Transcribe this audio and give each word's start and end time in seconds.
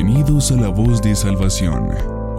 Bienvenidos 0.00 0.52
a 0.52 0.54
La 0.54 0.68
Voz 0.68 1.02
de 1.02 1.12
Salvación, 1.16 1.88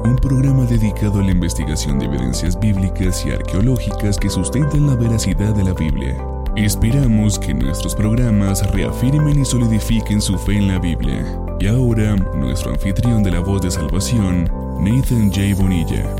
un 0.05 0.15
programa 0.15 0.63
dedicado 0.63 1.19
a 1.19 1.23
la 1.25 1.31
investigación 1.31 1.99
de 1.99 2.05
evidencias 2.05 2.57
bíblicas 2.57 3.25
y 3.25 3.31
arqueológicas 3.31 4.17
que 4.17 4.29
sustentan 4.29 4.87
la 4.87 4.95
veracidad 4.95 5.53
de 5.53 5.65
la 5.65 5.73
Biblia. 5.73 6.15
Esperamos 6.55 7.37
que 7.37 7.53
nuestros 7.53 7.95
programas 7.95 8.65
reafirmen 8.71 9.41
y 9.41 9.43
solidifiquen 9.43 10.21
su 10.21 10.39
fe 10.39 10.53
en 10.53 10.69
la 10.69 10.79
Biblia. 10.79 11.25
Y 11.59 11.67
ahora, 11.67 12.15
nuestro 12.15 12.71
anfitrión 12.71 13.23
de 13.23 13.31
La 13.31 13.41
Voz 13.41 13.61
de 13.61 13.71
Salvación, 13.71 14.45
Nathan 14.79 15.29
J. 15.29 15.61
Bonilla. 15.61 16.15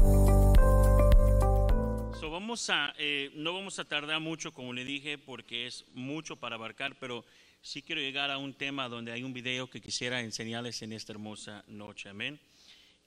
vamos 2.50 2.70
a, 2.70 2.94
eh, 2.98 3.32
no 3.36 3.54
vamos 3.54 3.80
a 3.80 3.86
tardar 3.86 4.20
mucho, 4.20 4.52
como 4.52 4.74
le 4.74 4.84
dije, 4.84 5.18
porque 5.18 5.68
es 5.68 5.86
mucho 5.94 6.36
para 6.36 6.56
abarcar, 6.56 6.98
pero 7.00 7.24
sí 7.62 7.82
quiero 7.82 8.02
llegar 8.02 8.32
a 8.32 8.38
un 8.38 8.54
tema 8.54 8.88
donde 8.88 9.12
hay 9.12 9.24
un 9.24 9.34
video 9.34 9.70
que 9.70 9.82
quisiera 9.82 10.22
enseñarles 10.22 10.82
en 10.82 10.94
esta 10.94 11.14
hermosa 11.14 11.64
noche. 11.68 12.10
Amén. 12.10 12.40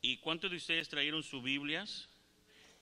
¿Y 0.01 0.19
cuántos 0.19 0.51
de 0.51 0.57
ustedes 0.57 0.89
trajeron 0.89 1.23
sus 1.23 1.43
Biblias 1.43 2.09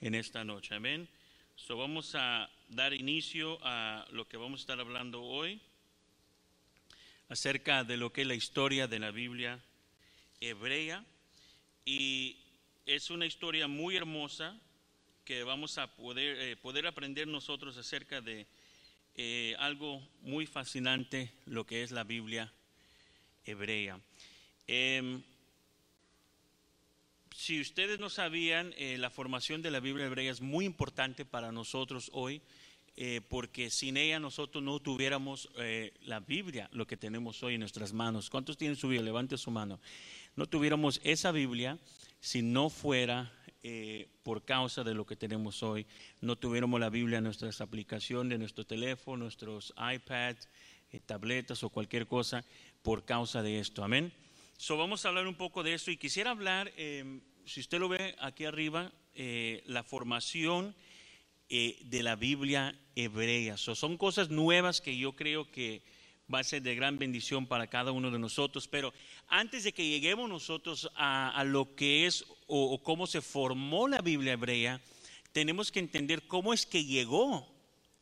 en 0.01 0.15
esta 0.15 0.45
noche? 0.45 0.74
Amén. 0.74 1.09
So 1.56 1.77
vamos 1.77 2.15
a 2.15 2.51
dar 2.69 2.95
inicio 2.95 3.59
a 3.62 4.06
lo 4.10 4.27
que 4.27 4.37
vamos 4.37 4.60
a 4.60 4.62
estar 4.62 4.80
hablando 4.80 5.23
hoy 5.23 5.60
acerca 7.29 7.84
de 7.84 7.96
lo 7.96 8.12
que 8.12 8.23
es 8.23 8.27
la 8.27 8.34
historia 8.34 8.88
de 8.88 8.98
la 8.98 9.10
Biblia 9.10 9.62
hebrea. 10.41 11.05
Y 11.84 12.37
es 12.87 13.10
una 13.10 13.27
historia 13.27 13.68
muy 13.68 13.96
hermosa 13.96 14.59
que 15.24 15.45
vamos 15.45 15.79
a 15.79 15.95
poder, 15.95 16.41
eh, 16.41 16.57
poder 16.57 16.87
aprender 16.87 17.29
nosotros 17.29 17.77
acerca 17.77 18.21
de 18.21 18.46
eh, 19.16 19.55
algo 19.59 20.02
muy 20.23 20.46
fascinante, 20.46 21.30
lo 21.46 21.66
que 21.66 21.82
es 21.82 21.90
la 21.90 22.04
Biblia 22.04 22.52
hebrea. 23.45 24.01
Em, 24.66 25.23
si 27.34 27.60
ustedes 27.60 27.99
no 27.99 28.10
sabían, 28.10 28.74
eh, 28.76 28.96
la 28.99 29.10
formación 29.10 29.62
de 29.62 29.71
la 29.71 29.80
Biblia 29.80 30.07
hebrea 30.07 30.30
es 30.30 30.40
muy 30.40 30.65
importante 30.65 31.24
para 31.24 31.52
nosotros 31.52 32.10
hoy, 32.12 32.40
eh, 32.96 33.21
porque 33.29 33.71
sin 33.71 33.96
ella 33.96 34.21
nosotros 34.21 34.62
no 34.62 34.79
tuviéramos 34.79 35.49
la 36.02 36.21
Biblia, 36.21 36.68
lo 36.73 36.87
que 36.87 36.96
tenemos 36.96 37.43
hoy 37.43 37.54
en 37.54 37.60
nuestras 37.60 37.93
manos. 37.93 38.30
¿Cuántos 38.30 38.56
tienen 38.56 38.77
su 38.77 38.88
Biblia? 38.88 39.04
Levante 39.04 39.38
su 39.38 39.51
mano. 39.51 39.80
No 40.37 40.46
tuviéramos 40.46 41.01
esa 41.04 41.32
Biblia 41.32 41.79
si 42.21 42.43
no 42.43 42.68
fuera 42.68 43.32
eh, 43.62 44.08
por 44.22 44.44
causa 44.44 44.82
de 44.84 44.94
lo 44.94 45.04
que 45.04 45.16
tenemos 45.16 45.62
hoy. 45.62 45.86
No 46.20 46.36
tuviéramos 46.36 46.80
la 46.80 46.88
Biblia 46.88 47.18
en 47.18 47.24
nuestras 47.24 47.60
aplicaciones, 47.60 48.32
en 48.32 48.40
nuestro 48.40 48.64
teléfono, 48.64 49.24
nuestros 49.24 49.74
iPads, 49.76 50.48
eh, 50.92 51.00
tabletas 51.04 51.62
o 51.62 51.68
cualquier 51.68 52.06
cosa 52.06 52.44
por 52.82 53.04
causa 53.04 53.42
de 53.42 53.60
esto. 53.60 53.84
Amén. 53.84 54.12
So, 54.56 54.76
vamos 54.76 55.04
a 55.04 55.08
hablar 55.08 55.26
un 55.26 55.34
poco 55.34 55.62
de 55.62 55.74
eso 55.74 55.90
y 55.90 55.96
quisiera 55.96 56.30
hablar, 56.30 56.72
em, 56.76 57.20
si 57.44 57.60
usted 57.60 57.78
lo 57.78 57.88
ve 57.88 58.16
aquí 58.20 58.44
arriba, 58.44 58.92
eh, 59.14 59.62
la 59.66 59.82
formación 59.82 60.74
de 61.48 62.02
la 62.04 62.14
Biblia 62.14 62.78
hebrea. 62.94 63.56
son 63.56 63.96
cosas 63.96 64.31
nuevas 64.31 64.81
que 64.81 64.97
yo 64.97 65.16
creo 65.16 65.50
que 65.50 65.82
va 66.32 66.41
a 66.41 66.44
ser 66.44 66.62
de 66.62 66.75
gran 66.75 66.98
bendición 66.98 67.47
para 67.47 67.66
cada 67.66 67.92
uno 67.92 68.10
de 68.10 68.19
nosotros. 68.19 68.69
Pero 68.69 68.92
antes 69.28 69.64
de 69.64 69.72
que 69.72 69.88
lleguemos 69.88 70.28
nosotros 70.28 70.91
a, 70.94 71.42
lo 71.44 71.75
que 71.75 72.06
es 72.06 72.25
o, 72.50 72.82
cómo 72.82 73.06
se 73.06 73.20
formó 73.20 73.87
la 73.87 74.00
Biblia 74.00 74.32
hebrea, 74.32 74.81
tenemos 75.32 75.70
que 75.70 75.78
entender 75.78 76.26
cómo 76.26 76.53
es 76.53 76.66
que 76.66 76.84
llegó 76.84 77.47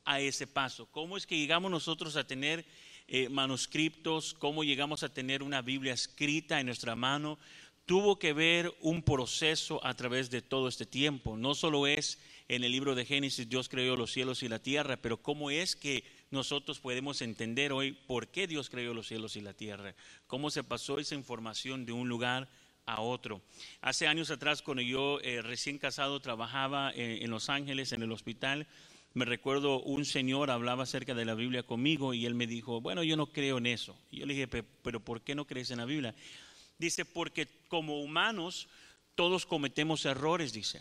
a 0.04 0.20
ese 0.20 0.46
paso, 0.46 0.86
cómo 0.90 1.18
es 1.18 1.26
que 1.26 1.36
llegamos 1.36 1.70
nosotros 1.70 2.16
a 2.16 2.26
tener 2.26 2.64
eh, 3.08 3.28
manuscritos, 3.28 4.34
cómo 4.34 4.64
llegamos 4.64 5.02
a 5.02 5.12
tener 5.12 5.42
una 5.42 5.60
Biblia 5.60 5.92
escrita 5.92 6.60
en 6.60 6.66
nuestra 6.66 6.96
mano. 6.96 7.38
Tuvo 7.84 8.18
que 8.18 8.32
ver 8.32 8.74
un 8.80 9.02
proceso 9.02 9.84
a 9.84 9.94
través 9.94 10.30
de 10.30 10.40
todo 10.40 10.68
este 10.68 10.86
tiempo. 10.86 11.36
No 11.36 11.54
solo 11.54 11.86
es 11.86 12.18
en 12.48 12.64
el 12.64 12.72
libro 12.72 12.94
de 12.94 13.04
Génesis, 13.04 13.48
Dios 13.48 13.68
creó 13.68 13.96
los 13.96 14.12
cielos 14.12 14.42
y 14.42 14.48
la 14.48 14.58
tierra, 14.58 14.96
pero 14.96 15.18
cómo 15.18 15.50
es 15.50 15.76
que 15.76 16.04
nosotros 16.30 16.80
podemos 16.80 17.20
entender 17.20 17.72
hoy 17.72 17.92
por 17.92 18.28
qué 18.28 18.46
Dios 18.46 18.70
creó 18.70 18.94
los 18.94 19.08
cielos 19.08 19.36
y 19.36 19.42
la 19.42 19.52
tierra, 19.52 19.94
cómo 20.26 20.50
se 20.50 20.64
pasó 20.64 20.98
esa 20.98 21.14
información 21.14 21.84
de 21.84 21.92
un 21.92 22.08
lugar 22.08 22.48
a 22.88 23.00
otro. 23.00 23.42
Hace 23.80 24.06
años 24.06 24.30
atrás, 24.30 24.62
cuando 24.62 24.82
yo 24.82 25.20
eh, 25.20 25.42
recién 25.42 25.78
casado 25.78 26.20
trabajaba 26.20 26.90
eh, 26.94 27.20
en 27.22 27.30
Los 27.30 27.48
Ángeles, 27.48 27.92
en 27.92 28.02
el 28.02 28.10
hospital, 28.12 28.66
me 29.14 29.24
recuerdo 29.24 29.80
un 29.82 30.04
señor 30.04 30.50
hablaba 30.50 30.84
acerca 30.84 31.14
de 31.14 31.24
la 31.24 31.34
Biblia 31.34 31.62
conmigo 31.62 32.14
y 32.14 32.26
él 32.26 32.34
me 32.34 32.46
dijo, 32.46 32.80
bueno, 32.80 33.02
yo 33.02 33.16
no 33.16 33.32
creo 33.32 33.58
en 33.58 33.66
eso. 33.66 33.96
Yo 34.10 34.26
le 34.26 34.34
dije, 34.34 34.48
pero 34.82 35.00
¿por 35.00 35.22
qué 35.22 35.34
no 35.34 35.46
crees 35.46 35.70
en 35.70 35.78
la 35.78 35.84
Biblia? 35.84 36.14
Dice, 36.78 37.04
porque 37.04 37.48
como 37.68 38.00
humanos 38.00 38.68
todos 39.14 39.46
cometemos 39.46 40.04
errores, 40.04 40.52
dice. 40.52 40.80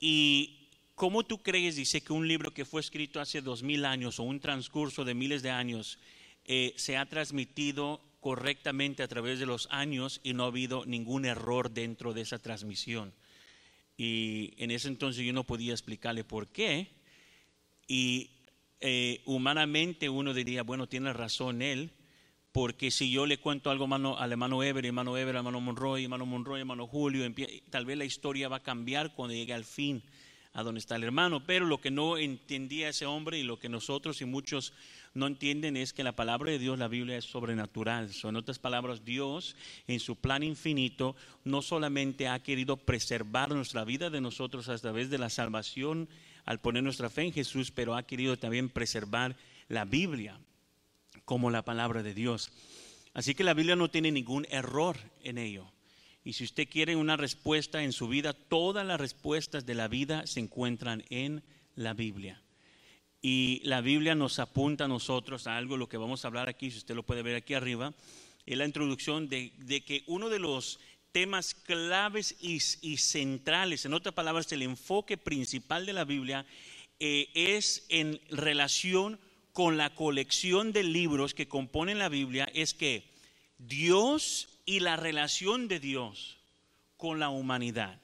Y 0.00 0.58
¿Cómo 0.98 1.22
tú 1.22 1.44
crees, 1.44 1.76
dice, 1.76 2.00
que 2.00 2.12
un 2.12 2.26
libro 2.26 2.52
que 2.52 2.64
fue 2.64 2.80
escrito 2.80 3.20
hace 3.20 3.40
dos 3.40 3.62
mil 3.62 3.84
años 3.84 4.18
o 4.18 4.24
un 4.24 4.40
transcurso 4.40 5.04
de 5.04 5.14
miles 5.14 5.42
de 5.42 5.50
años 5.50 6.00
eh, 6.44 6.74
se 6.76 6.96
ha 6.96 7.06
transmitido 7.06 8.00
correctamente 8.20 9.02
a 9.02 9.08
través 9.08 9.38
de 9.38 9.46
los 9.46 9.68
años 9.70 10.20
y 10.22 10.34
no 10.34 10.44
ha 10.44 10.48
habido 10.48 10.84
ningún 10.86 11.24
error 11.24 11.70
dentro 11.70 12.12
de 12.12 12.22
esa 12.22 12.38
transmisión? 12.38 13.12
Y 13.96 14.54
en 14.58 14.70
ese 14.70 14.88
entonces 14.88 15.24
yo 15.24 15.32
no 15.32 15.44
podía 15.44 15.72
explicarle 15.72 16.24
por 16.24 16.48
qué. 16.48 16.88
Y 17.86 18.30
eh, 18.80 19.22
humanamente 19.24 20.08
uno 20.08 20.32
diría, 20.34 20.62
bueno, 20.62 20.88
tiene 20.88 21.12
razón 21.12 21.62
él, 21.62 21.90
porque 22.52 22.90
si 22.90 23.10
yo 23.10 23.26
le 23.26 23.38
cuento 23.38 23.70
algo 23.70 23.86
al 24.16 24.32
hermano 24.32 24.62
Ever, 24.62 24.86
hermano 24.86 25.16
Ever, 25.16 25.36
hermano 25.36 25.60
Monroy, 25.60 26.04
hermano 26.04 26.26
Monroy, 26.26 26.60
hermano 26.60 26.86
Julio, 26.86 27.24
tal 27.70 27.86
vez 27.86 27.98
la 27.98 28.04
historia 28.04 28.48
va 28.48 28.56
a 28.56 28.62
cambiar 28.62 29.14
cuando 29.14 29.34
llegue 29.34 29.52
al 29.52 29.64
fin 29.64 30.02
a 30.58 30.64
donde 30.64 30.80
está 30.80 30.96
el 30.96 31.04
hermano. 31.04 31.44
Pero 31.46 31.66
lo 31.66 31.80
que 31.80 31.92
no 31.92 32.18
entendía 32.18 32.88
ese 32.88 33.06
hombre 33.06 33.38
y 33.38 33.44
lo 33.44 33.60
que 33.60 33.68
nosotros 33.68 34.20
y 34.20 34.24
muchos 34.24 34.72
no 35.14 35.28
entienden 35.28 35.76
es 35.76 35.92
que 35.92 36.02
la 36.02 36.16
palabra 36.16 36.50
de 36.50 36.58
Dios, 36.58 36.80
la 36.80 36.88
Biblia, 36.88 37.16
es 37.16 37.26
sobrenatural. 37.26 38.12
Son 38.12 38.34
otras 38.34 38.58
palabras, 38.58 39.04
Dios 39.04 39.54
en 39.86 40.00
su 40.00 40.16
plan 40.16 40.42
infinito 40.42 41.14
no 41.44 41.62
solamente 41.62 42.26
ha 42.26 42.42
querido 42.42 42.76
preservar 42.76 43.50
nuestra 43.50 43.84
vida 43.84 44.10
de 44.10 44.20
nosotros 44.20 44.68
a 44.68 44.76
través 44.78 45.10
de 45.10 45.18
la 45.18 45.30
salvación 45.30 46.08
al 46.44 46.58
poner 46.58 46.82
nuestra 46.82 47.08
fe 47.08 47.22
en 47.22 47.32
Jesús, 47.32 47.70
pero 47.70 47.94
ha 47.94 48.02
querido 48.02 48.36
también 48.36 48.68
preservar 48.68 49.36
la 49.68 49.84
Biblia 49.84 50.40
como 51.24 51.52
la 51.52 51.62
palabra 51.62 52.02
de 52.02 52.14
Dios. 52.14 52.50
Así 53.14 53.36
que 53.36 53.44
la 53.44 53.54
Biblia 53.54 53.76
no 53.76 53.90
tiene 53.90 54.10
ningún 54.10 54.44
error 54.50 54.96
en 55.22 55.38
ello. 55.38 55.70
Y 56.24 56.34
si 56.34 56.44
usted 56.44 56.68
quiere 56.68 56.96
una 56.96 57.16
respuesta 57.16 57.82
en 57.82 57.92
su 57.92 58.08
vida, 58.08 58.32
todas 58.32 58.86
las 58.86 59.00
respuestas 59.00 59.64
de 59.66 59.74
la 59.74 59.88
vida 59.88 60.26
se 60.26 60.40
encuentran 60.40 61.04
en 61.10 61.42
la 61.74 61.94
Biblia. 61.94 62.42
Y 63.20 63.60
la 63.64 63.80
Biblia 63.80 64.14
nos 64.14 64.38
apunta 64.38 64.84
a 64.84 64.88
nosotros 64.88 65.46
a 65.46 65.56
algo, 65.56 65.76
lo 65.76 65.88
que 65.88 65.96
vamos 65.96 66.24
a 66.24 66.28
hablar 66.28 66.48
aquí, 66.48 66.70
si 66.70 66.78
usted 66.78 66.94
lo 66.94 67.02
puede 67.02 67.22
ver 67.22 67.36
aquí 67.36 67.54
arriba, 67.54 67.94
es 68.46 68.56
la 68.56 68.64
introducción 68.64 69.28
de, 69.28 69.52
que 69.86 70.04
uno 70.06 70.28
de 70.28 70.38
los 70.38 70.78
temas 71.12 71.54
claves 71.54 72.36
y, 72.40 72.60
centrales, 72.96 73.84
en 73.84 73.94
otras 73.94 74.14
palabras, 74.14 74.50
el 74.52 74.62
enfoque 74.62 75.16
principal 75.16 75.84
de 75.84 75.92
la 75.92 76.04
Biblia 76.04 76.46
eh, 77.00 77.28
es 77.34 77.84
en 77.88 78.20
relación 78.30 79.18
con 79.52 79.76
la 79.76 79.94
colección 79.94 80.72
de 80.72 80.84
libros 80.84 81.34
que 81.34 81.48
componen 81.48 81.98
la 81.98 82.08
Biblia, 82.08 82.48
es 82.54 82.74
que 82.74 83.02
Dios 83.58 84.57
y 84.68 84.80
la 84.80 84.96
relación 84.96 85.66
de 85.66 85.80
Dios 85.80 86.36
con 86.98 87.18
la 87.18 87.30
humanidad. 87.30 87.98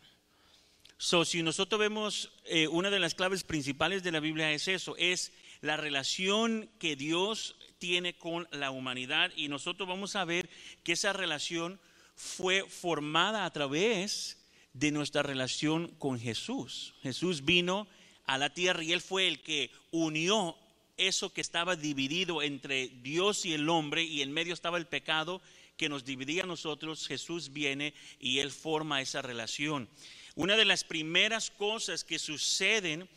So, 0.97 1.27
si 1.27 1.43
nosotros 1.43 1.79
vemos 1.79 2.33
eh, 2.47 2.69
una 2.69 2.89
de 2.89 2.99
las 2.99 3.15
claves 3.15 3.45
principales 3.45 4.03
de 4.03 4.11
la 4.11 4.21
Biblia 4.21 4.51
es 4.51 4.67
eso, 4.69 4.97
es 4.97 5.35
la 5.61 5.77
relación 5.77 6.71
que 6.79 6.97
Dios 6.97 7.57
tiene 7.77 8.17
con 8.17 8.49
la 8.51 8.71
humanidad 8.71 9.31
y 9.37 9.49
nosotros 9.49 9.87
vamos 9.87 10.17
a 10.17 10.25
ver 10.25 10.49
que 10.83 10.93
esa 10.93 11.13
relación 11.13 11.79
fue 12.17 12.65
formada 12.67 13.45
a 13.45 13.53
través 13.53 14.39
de 14.73 14.91
nuestra 14.91 15.23
relación 15.23 15.89
con 15.99 16.19
Jesús. 16.19 16.95
Jesús 17.03 17.45
vino 17.45 17.87
a 18.25 18.39
la 18.39 18.55
tierra 18.55 18.83
y 18.83 18.95
él 18.95 19.03
fue 19.03 19.29
el 19.29 19.43
que 19.43 19.71
unió 19.91 20.57
eso 20.97 21.31
que 21.31 21.43
estaba 21.43 21.77
dividido 21.77 22.41
entre 22.41 22.89
Dios 22.89 23.45
y 23.45 23.53
el 23.53 23.69
hombre 23.69 24.03
y 24.03 24.23
en 24.23 24.33
medio 24.33 24.55
estaba 24.55 24.79
el 24.79 24.87
pecado 24.87 25.43
que 25.77 25.89
nos 25.89 26.05
dividía 26.05 26.45
a 26.45 26.47
nosotros, 26.47 27.07
Jesús 27.07 27.53
viene 27.53 27.95
y 28.19 28.39
Él 28.39 28.51
forma 28.51 29.01
esa 29.01 29.23
relación. 29.23 29.89
Una 30.35 30.57
de 30.57 30.65
las 30.65 30.85
primeras 30.85 31.51
cosas 31.51 32.05
que 32.05 32.19
suceden 32.19 33.09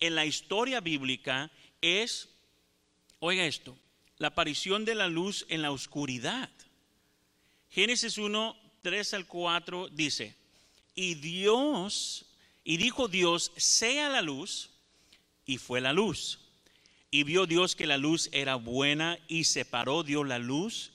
en 0.00 0.14
la 0.14 0.26
historia 0.26 0.80
bíblica 0.80 1.50
es, 1.80 2.28
oiga 3.18 3.44
esto, 3.46 3.76
la 4.18 4.28
aparición 4.28 4.84
de 4.84 4.94
la 4.94 5.08
luz 5.08 5.46
en 5.48 5.62
la 5.62 5.72
oscuridad. 5.72 6.50
Génesis 7.70 8.18
1, 8.18 8.56
3 8.82 9.14
al 9.14 9.26
4 9.26 9.88
dice, 9.88 10.36
y 10.94 11.14
Dios, 11.14 12.26
y 12.62 12.76
dijo 12.76 13.08
Dios, 13.08 13.52
sea 13.56 14.08
la 14.08 14.22
luz, 14.22 14.70
y 15.46 15.58
fue 15.58 15.80
la 15.80 15.92
luz. 15.92 16.40
Y 17.10 17.22
vio 17.22 17.46
Dios 17.46 17.76
que 17.76 17.86
la 17.86 17.98
luz 17.98 18.28
era 18.32 18.56
buena 18.56 19.18
y 19.28 19.44
separó 19.44 20.02
Dios 20.02 20.26
la 20.26 20.38
luz 20.38 20.93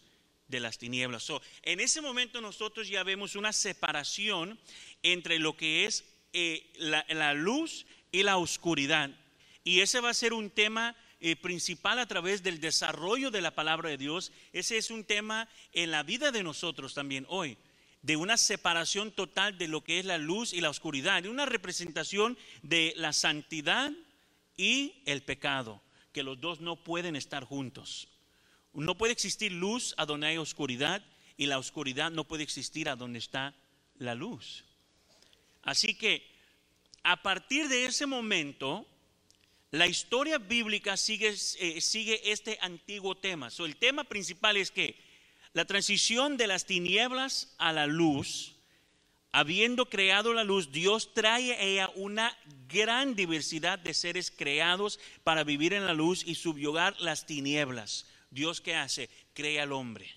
de 0.49 0.59
las 0.59 0.77
tinieblas. 0.77 1.31
en 1.61 1.79
ese 1.79 2.01
momento 2.01 2.41
nosotros 2.41 2.89
ya 2.89 3.03
vemos 3.03 3.35
una 3.35 3.53
separación 3.53 4.59
entre 5.03 5.39
lo 5.39 5.55
que 5.55 5.85
es 5.85 6.03
eh, 6.33 6.71
la, 6.77 7.33
luz 7.33 7.85
y 8.11 8.23
la 8.23 8.37
oscuridad. 8.37 9.11
Y 9.63 9.81
ese 9.81 9.99
va 9.99 10.09
a 10.09 10.13
ser 10.13 10.33
un 10.33 10.49
tema 10.49 10.95
eh, 11.19 11.35
principal 11.35 11.99
a 11.99 12.07
través 12.07 12.43
del 12.43 12.59
desarrollo 12.59 13.31
de 13.31 13.41
la 13.41 13.51
palabra 13.51 13.89
de 13.89 13.97
Dios. 13.97 14.31
Ese 14.51 14.77
es 14.77 14.89
un 14.89 15.05
tema 15.05 15.47
en 15.71 15.91
la 15.91 16.03
vida 16.03 16.31
de 16.31 16.43
nosotros 16.43 16.95
también 16.95 17.25
hoy, 17.29 17.57
de 18.01 18.15
una 18.15 18.37
separación 18.37 19.11
total 19.11 19.57
de 19.57 19.67
lo 19.67 19.83
que 19.83 19.99
es 19.99 20.05
la 20.05 20.17
luz 20.17 20.53
y 20.53 20.61
la 20.61 20.69
oscuridad, 20.69 21.21
de 21.21 21.29
una 21.29 21.45
representación 21.45 22.37
de 22.63 22.93
la 22.95 23.13
santidad 23.13 23.91
y 24.57 25.03
el 25.05 25.21
pecado, 25.21 25.81
que 26.11 26.23
los 26.23 26.41
dos 26.41 26.59
no 26.59 26.83
pueden 26.83 27.15
estar 27.15 27.43
juntos. 27.43 28.07
No 28.79 28.95
puede 28.95 29.13
existir 29.13 29.51
luz 29.51 29.93
a 29.97 30.05
donde 30.05 30.27
hay 30.27 30.37
oscuridad 30.37 31.03
y 31.37 31.45
la 31.45 31.57
oscuridad 31.57 32.11
no 32.11 32.23
puede 32.23 32.43
existir 32.43 32.89
a 32.89 32.95
donde 32.95 33.19
está 33.19 33.55
la 33.97 34.15
luz. 34.15 34.65
Así 35.63 35.93
que 35.93 36.25
a 37.03 37.21
partir 37.21 37.67
de 37.67 37.85
ese 37.85 38.05
momento, 38.05 38.85
la 39.71 39.87
historia 39.87 40.37
bíblica 40.37 40.97
sigue, 40.97 41.35
eh, 41.59 41.81
sigue 41.81 42.31
este 42.31 42.57
antiguo 42.61 43.15
tema. 43.15 43.49
el 43.59 43.75
tema 43.75 44.03
principal 44.03 44.57
es 44.57 44.71
que 44.71 44.95
la 45.53 45.65
transición 45.65 46.37
de 46.37 46.47
las 46.47 46.65
tinieblas 46.65 47.53
a 47.57 47.73
la 47.73 47.87
luz, 47.87 48.55
habiendo 49.31 49.89
creado 49.89 50.33
la 50.33 50.43
luz, 50.43 50.71
Dios 50.71 51.13
trae 51.13 51.53
a 51.53 51.61
ella 51.61 51.91
una 51.95 52.37
gran 52.67 53.15
diversidad 53.15 53.79
de 53.79 53.93
seres 53.93 54.31
creados 54.31 54.99
para 55.23 55.43
vivir 55.43 55.73
en 55.73 55.85
la 55.85 55.93
luz 55.93 56.23
y 56.25 56.35
subyugar 56.35 56.99
las 56.99 57.25
tinieblas. 57.25 58.05
Dios 58.29 58.61
qué 58.61 58.75
hace? 58.75 59.09
Crea 59.33 59.63
al 59.63 59.71
hombre. 59.71 60.09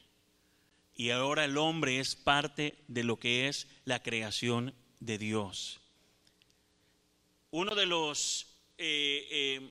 Y 0.94 1.10
ahora 1.10 1.44
el 1.44 1.56
hombre 1.56 1.98
es 2.00 2.14
parte 2.14 2.76
de 2.88 3.04
lo 3.04 3.18
que 3.18 3.48
es 3.48 3.66
la 3.84 4.02
creación 4.02 4.74
de 5.00 5.18
Dios. 5.18 5.80
Uno 7.50 7.74
de 7.74 7.86
los 7.86 8.46
eh, 8.78 9.26
eh, 9.30 9.70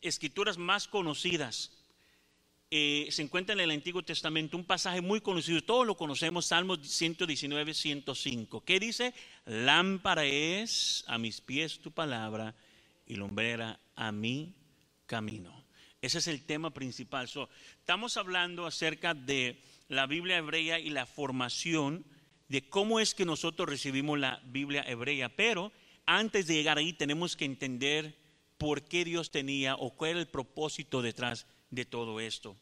escrituras 0.00 0.58
más 0.58 0.88
conocidas 0.88 1.72
eh, 2.74 3.08
se 3.10 3.20
encuentra 3.20 3.52
en 3.52 3.60
el 3.60 3.70
Antiguo 3.70 4.02
Testamento 4.02 4.56
un 4.56 4.64
pasaje 4.64 5.02
muy 5.02 5.20
conocido, 5.20 5.60
todos 5.60 5.86
lo 5.86 5.94
conocemos, 5.94 6.46
Salmos 6.46 6.80
119, 6.80 7.74
105. 7.74 8.64
¿Qué 8.64 8.80
dice? 8.80 9.12
Lámpara 9.44 10.24
es 10.24 11.04
a 11.06 11.18
mis 11.18 11.42
pies 11.42 11.80
tu 11.80 11.92
palabra 11.92 12.54
y 13.06 13.16
lumbrera 13.16 13.78
a 13.94 14.10
mi 14.10 14.54
camino. 15.04 15.61
Ese 16.02 16.18
es 16.18 16.26
el 16.26 16.44
tema 16.44 16.70
principal. 16.70 17.30
estamos 17.78 18.16
hablando 18.16 18.66
acerca 18.66 19.14
de 19.14 19.62
la 19.88 20.08
Biblia 20.08 20.38
hebrea 20.38 20.80
y 20.80 20.90
la 20.90 21.06
formación 21.06 22.04
de 22.48 22.68
cómo 22.68 22.98
es 22.98 23.14
que 23.14 23.24
nosotros 23.24 23.68
recibimos 23.68 24.18
la 24.18 24.42
Biblia 24.44 24.84
hebrea. 24.84 25.28
Pero 25.28 25.70
antes 26.04 26.48
de 26.48 26.54
llegar 26.54 26.76
ahí 26.76 26.92
tenemos 26.92 27.36
que 27.36 27.44
entender 27.44 28.18
por 28.58 28.82
qué 28.82 29.04
Dios 29.04 29.30
tenía 29.30 29.76
o 29.76 29.90
cuál 29.90 30.10
era 30.10 30.20
el 30.20 30.26
propósito 30.26 31.02
detrás 31.02 31.46
de 31.70 31.84
todo 31.84 32.18
esto. 32.18 32.56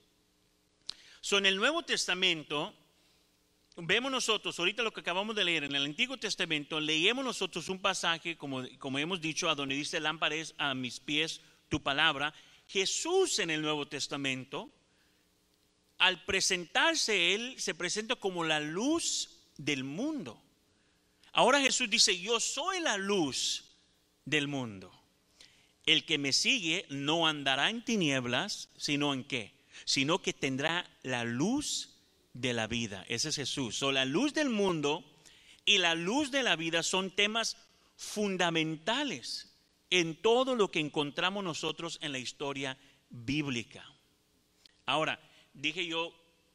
So, 1.22 1.38
en 1.38 1.46
el 1.46 1.56
Nuevo 1.56 1.82
Testamento, 1.82 2.74
vemos 3.76 4.12
nosotros, 4.12 4.58
ahorita 4.58 4.82
lo 4.82 4.92
que 4.92 5.00
acabamos 5.00 5.34
de 5.34 5.44
leer 5.44 5.64
en 5.64 5.74
el 5.74 5.84
Antiguo 5.84 6.18
Testamento, 6.18 6.78
leemos 6.78 7.24
nosotros 7.24 7.70
un 7.70 7.78
pasaje, 7.78 8.36
como, 8.36 8.64
como 8.78 8.98
hemos 8.98 9.22
dicho, 9.22 9.48
a 9.48 9.54
donde 9.54 9.74
dice, 9.74 9.98
lámpara 9.98 10.34
es 10.34 10.54
a 10.58 10.74
mis 10.74 11.00
pies 11.00 11.40
tu 11.70 11.82
palabra, 11.82 12.34
Jesús 12.70 13.40
en 13.40 13.50
el 13.50 13.62
Nuevo 13.62 13.88
Testamento, 13.88 14.70
al 15.98 16.24
presentarse 16.24 17.34
Él, 17.34 17.56
se 17.58 17.74
presenta 17.74 18.14
como 18.14 18.44
la 18.44 18.60
luz 18.60 19.40
del 19.56 19.82
mundo. 19.82 20.40
Ahora 21.32 21.60
Jesús 21.60 21.90
dice, 21.90 22.18
yo 22.20 22.38
soy 22.38 22.78
la 22.78 22.96
luz 22.96 23.64
del 24.24 24.46
mundo. 24.46 24.92
El 25.84 26.04
que 26.04 26.16
me 26.16 26.32
sigue 26.32 26.86
no 26.90 27.26
andará 27.26 27.70
en 27.70 27.84
tinieblas, 27.84 28.68
sino 28.76 29.14
en 29.14 29.24
qué? 29.24 29.52
Sino 29.84 30.22
que 30.22 30.32
tendrá 30.32 30.88
la 31.02 31.24
luz 31.24 31.96
de 32.34 32.52
la 32.52 32.68
vida. 32.68 33.04
Ese 33.08 33.30
es 33.30 33.36
Jesús. 33.36 33.82
O 33.82 33.90
la 33.90 34.04
luz 34.04 34.32
del 34.32 34.48
mundo 34.48 35.04
y 35.64 35.78
la 35.78 35.96
luz 35.96 36.30
de 36.30 36.44
la 36.44 36.54
vida 36.54 36.84
son 36.84 37.10
temas 37.10 37.56
fundamentales 37.96 39.49
en 39.90 40.14
todo 40.14 40.54
lo 40.54 40.70
que 40.70 40.80
encontramos 40.80 41.44
nosotros 41.44 41.98
en 42.00 42.12
la 42.12 42.18
historia 42.18 42.78
bíblica. 43.10 43.84
Ahora, 44.86 45.20
dije 45.52 45.86
yo, 45.86 46.12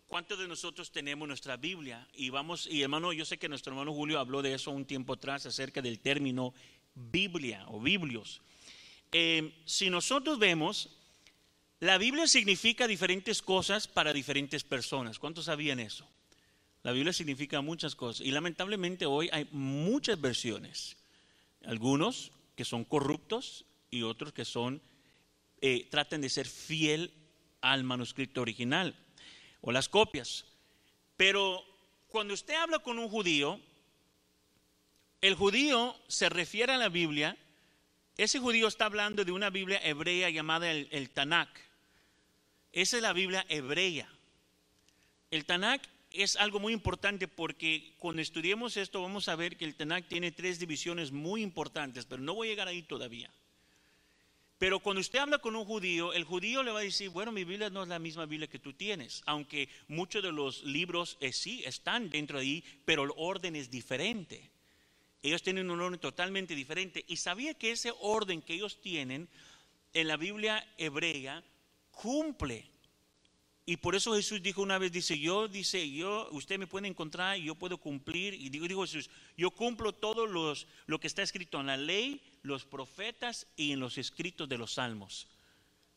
¿cuántos 0.08 0.40
de 0.40 0.48
nosotros 0.48 0.92
tenemos 0.92 1.28
nuestra 1.28 1.58
Biblia? 1.58 2.08
Y 2.14 2.30
vamos, 2.30 2.68
y 2.68 2.82
hermano, 2.82 3.14
yo 3.14 3.26
sé 3.26 3.38
que 3.38 3.50
nuestro 3.50 3.74
hermano 3.74 3.94
Julio 3.94 4.20
habló 4.20 4.42
de 4.42 4.54
eso 4.54 4.72
un 4.72 4.86
tiempo 4.86 5.14
atrás 5.14 5.46
acerca 5.46 5.82
del 5.82 6.00
término 6.00 6.54
Biblia 6.96 7.66
o 7.68 7.80
Biblios. 7.80 8.42
Eh, 9.12 9.54
si 9.66 9.90
nosotros 9.90 10.40
vemos, 10.40 10.90
la 11.80 11.98
Biblia 11.98 12.28
significa 12.28 12.88
diferentes 12.88 13.42
cosas 13.42 13.88
para 13.88 14.14
diferentes 14.14 14.64
personas. 14.64 15.20
¿Cuántos 15.20 15.46
sabían 15.46 15.80
eso? 15.80 16.08
La 16.84 16.92
Biblia 16.92 17.14
significa 17.14 17.62
muchas 17.62 17.96
cosas 17.96 18.26
y 18.26 18.32
lamentablemente 18.32 19.06
hoy 19.06 19.30
hay 19.32 19.48
muchas 19.52 20.22
versiones. 20.22 20.96
Algunos 21.66 22.32
que 22.56 22.66
son 22.66 22.84
corruptos 22.86 23.66
y 23.92 24.04
otros 24.04 24.34
que 24.34 24.46
son, 24.46 24.82
eh, 25.62 25.88
traten 25.90 26.22
de 26.22 26.30
ser 26.30 26.48
fiel 26.48 27.14
al 27.62 27.84
manuscrito 27.84 28.42
original 28.42 28.96
o 29.62 29.72
las 29.72 29.90
copias. 29.90 30.46
Pero 31.18 31.64
cuando 32.08 32.34
usted 32.34 32.56
habla 32.56 32.80
con 32.80 33.00
un 33.00 33.10
judío, 33.10 33.60
el 35.22 35.36
judío 35.36 35.96
se 36.08 36.30
refiere 36.30 36.74
a 36.74 36.78
la 36.78 36.90
Biblia, 36.90 37.38
ese 38.18 38.40
judío 38.40 38.68
está 38.68 38.86
hablando 38.86 39.26
de 39.26 39.32
una 39.32 39.50
Biblia 39.50 39.80
hebrea 39.84 40.30
llamada 40.30 40.72
el, 40.72 40.88
el 40.92 41.10
Tanakh. 41.10 41.50
Esa 42.72 42.98
es 42.98 43.04
la 43.04 43.14
Biblia 43.14 43.46
hebrea. 43.50 44.10
El 45.32 45.46
Tanakh 45.46 45.82
es 46.16 46.36
algo 46.36 46.60
muy 46.60 46.74
importante 46.74 47.28
porque 47.28 47.94
cuando 47.98 48.22
estudiemos 48.22 48.78
esto 48.78 49.02
vamos 49.02 49.28
a 49.28 49.36
ver 49.36 49.58
que 49.58 49.66
el 49.66 49.76
Tanakh 49.76 50.08
tiene 50.08 50.32
tres 50.32 50.60
divisiones 50.60 51.12
muy 51.12 51.42
importantes, 51.42 52.06
pero 52.06 52.22
no 52.22 52.36
voy 52.36 52.48
a 52.48 52.52
llegar 52.52 52.68
ahí 52.68 52.82
todavía. 52.82 53.32
Pero 54.58 54.80
cuando 54.80 55.02
usted 55.02 55.20
habla 55.20 55.40
con 55.40 55.56
un 55.56 55.66
judío, 55.66 56.14
el 56.14 56.24
judío 56.24 56.64
le 56.64 56.72
va 56.72 56.80
a 56.80 56.84
decir, 56.84 57.10
bueno, 57.10 57.32
mi 57.32 57.44
Biblia 57.44 57.70
no 57.70 57.84
es 57.84 57.90
la 57.90 58.00
misma 58.00 58.26
Biblia 58.26 58.48
que 58.48 58.60
tú 58.60 58.74
tienes, 58.74 59.22
aunque 59.26 59.68
muchos 59.90 60.24
de 60.24 60.32
los 60.32 60.64
libros 60.64 61.18
eh, 61.20 61.34
sí 61.34 61.62
están 61.66 62.10
dentro 62.10 62.40
de 62.40 62.46
ahí, 62.46 62.64
pero 62.86 63.04
el 63.04 63.12
orden 63.18 63.56
es 63.56 63.70
diferente. 63.70 64.50
Ellos 65.22 65.44
tienen 65.44 65.70
un 65.70 65.82
orden 65.82 66.00
totalmente 66.00 66.56
diferente. 66.56 67.04
Y 67.08 67.18
sabía 67.18 67.54
que 67.54 67.72
ese 67.72 67.92
orden 68.00 68.42
que 68.42 68.54
ellos 68.54 68.80
tienen 68.80 69.28
en 69.94 70.08
la 70.08 70.18
Biblia 70.18 70.66
hebrea 70.78 71.44
cumple 71.92 72.75
y 73.68 73.78
por 73.78 73.96
eso 73.96 74.14
Jesús 74.14 74.44
dijo 74.44 74.62
una 74.62 74.78
vez, 74.78 74.92
dice, 74.92 75.18
yo, 75.18 75.48
dice, 75.48 75.90
yo, 75.90 76.30
usted 76.32 76.60
me 76.60 76.68
puede 76.68 76.88
encontrar 76.88 77.40
y 77.40 77.46
yo 77.46 77.56
puedo 77.56 77.80
cumplir. 77.80 78.36
Y 78.36 78.50
digo, 78.50 78.82
Jesús, 78.82 79.10
yo 79.36 79.50
cumplo 79.50 79.92
todo 79.92 80.28
los, 80.28 80.68
lo 80.86 81.00
que 81.00 81.08
está 81.08 81.24
escrito 81.24 81.60
en 81.60 81.66
la 81.66 81.78
ley, 81.78 82.22
los 82.44 82.64
profetas 82.64 83.48
y 83.56 83.72
en 83.72 83.80
los 83.80 83.98
escritos 83.98 84.48
de 84.48 84.60
los 84.60 84.74
salmos. 84.74 85.28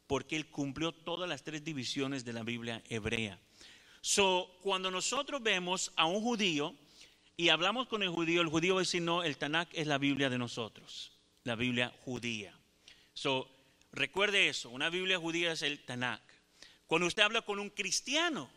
Porque 0.07 0.37
Él 0.37 0.47
cumplió 0.47 0.93
todas 0.93 1.29
las 1.29 1.43
tres 1.43 1.63
divisiones 1.63 2.25
de 2.25 2.33
la 2.33 2.43
Biblia 2.43 2.83
hebrea. 2.89 3.39
So, 4.01 4.51
cuando 4.63 4.91
nosotros 4.91 5.43
vemos 5.43 5.93
a 5.95 6.07
un 6.07 6.23
judío 6.23 6.75
y 7.37 7.51
hablamos 7.51 7.87
con 7.89 8.03
el 8.03 8.09
judío, 8.09 8.41
el 8.41 8.49
judío 8.49 8.77
va 8.77 8.81
a 8.81 8.85
decir, 8.85 9.03
no, 9.03 9.23
el 9.23 9.37
Tanakh 9.37 9.69
es 9.75 9.87
la 9.87 9.99
Biblia 9.99 10.31
de 10.31 10.39
nosotros, 10.39 11.13
la 11.45 11.55
Biblia 11.55 11.93
judía. 12.07 12.59
So, 13.13 13.47
recuerde 13.93 14.49
eso, 14.49 14.71
una 14.71 14.89
Biblia 14.89 15.19
judía 15.19 15.53
es 15.53 15.61
el 15.61 15.85
Tanakh. 15.85 16.28
Cuando 16.89 17.07
usted 17.07 17.23
habla 17.23 17.43
con 17.43 17.59
un 17.59 17.69
cristiano, 17.69 18.51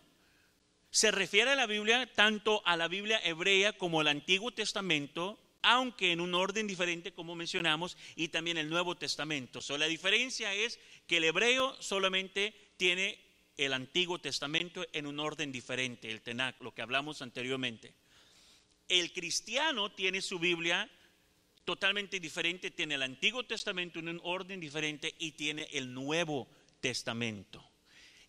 se 0.89 1.11
refiere 1.11 1.51
a 1.51 1.55
la 1.55 1.65
Biblia 1.65 2.09
tanto 2.13 2.65
a 2.65 2.77
la 2.77 2.87
Biblia 2.87 3.19
hebrea 3.25 3.73
como 3.73 3.99
al 3.99 4.07
Antiguo 4.07 4.53
Testamento, 4.53 5.37
aunque 5.61 6.13
en 6.13 6.21
un 6.21 6.33
orden 6.33 6.65
diferente, 6.65 7.11
como 7.11 7.35
mencionamos, 7.35 7.97
y 8.15 8.29
también 8.29 8.57
el 8.57 8.69
Nuevo 8.69 8.95
Testamento. 8.95 9.59
la 9.77 9.85
diferencia 9.87 10.53
es 10.53 10.79
que 11.07 11.17
el 11.17 11.25
hebreo 11.25 11.75
solamente 11.81 12.55
tiene 12.77 13.19
el 13.57 13.73
Antiguo 13.73 14.19
Testamento 14.19 14.85
en 14.93 15.07
un 15.07 15.19
orden 15.19 15.51
diferente, 15.51 16.09
el 16.09 16.21
Tenach, 16.21 16.55
lo 16.61 16.73
que 16.73 16.81
hablamos 16.81 17.21
anteriormente. 17.21 17.93
El 18.87 19.11
cristiano 19.11 19.91
tiene 19.91 20.21
su 20.21 20.39
Biblia 20.39 20.89
totalmente 21.65 22.21
diferente, 22.21 22.71
tiene 22.71 22.95
el 22.95 23.03
Antiguo 23.03 23.43
Testamento 23.43 23.99
en 23.99 24.07
un 24.07 24.21
orden 24.23 24.61
diferente 24.61 25.13
y 25.19 25.33
tiene 25.33 25.67
el 25.73 25.93
Nuevo 25.93 26.47
Testamento. 26.79 27.70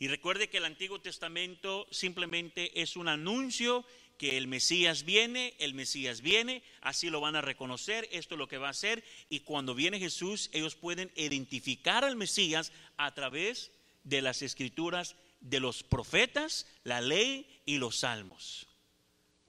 Y 0.02 0.08
recuerde 0.08 0.48
que 0.48 0.56
el 0.56 0.64
Antiguo 0.64 1.00
Testamento 1.00 1.86
simplemente 1.92 2.82
es 2.82 2.96
un 2.96 3.06
anuncio 3.06 3.84
que 4.18 4.36
el 4.36 4.48
Mesías 4.48 5.04
viene, 5.04 5.54
el 5.60 5.74
Mesías 5.74 6.22
viene, 6.22 6.64
así 6.80 7.08
lo 7.08 7.20
van 7.20 7.36
a 7.36 7.40
reconocer, 7.40 8.08
esto 8.10 8.34
es 8.34 8.38
lo 8.40 8.48
que 8.48 8.58
va 8.58 8.66
a 8.66 8.72
hacer. 8.72 9.04
Y 9.28 9.38
cuando 9.42 9.76
viene 9.76 10.00
Jesús, 10.00 10.50
ellos 10.52 10.74
pueden 10.74 11.12
identificar 11.14 12.04
al 12.04 12.16
Mesías 12.16 12.72
a 12.96 13.14
través 13.14 13.70
de 14.02 14.22
las 14.22 14.42
escrituras 14.42 15.14
de 15.40 15.60
los 15.60 15.84
profetas, 15.84 16.66
la 16.82 17.00
ley 17.00 17.46
y 17.64 17.78
los 17.78 17.98
salmos. 17.98 18.66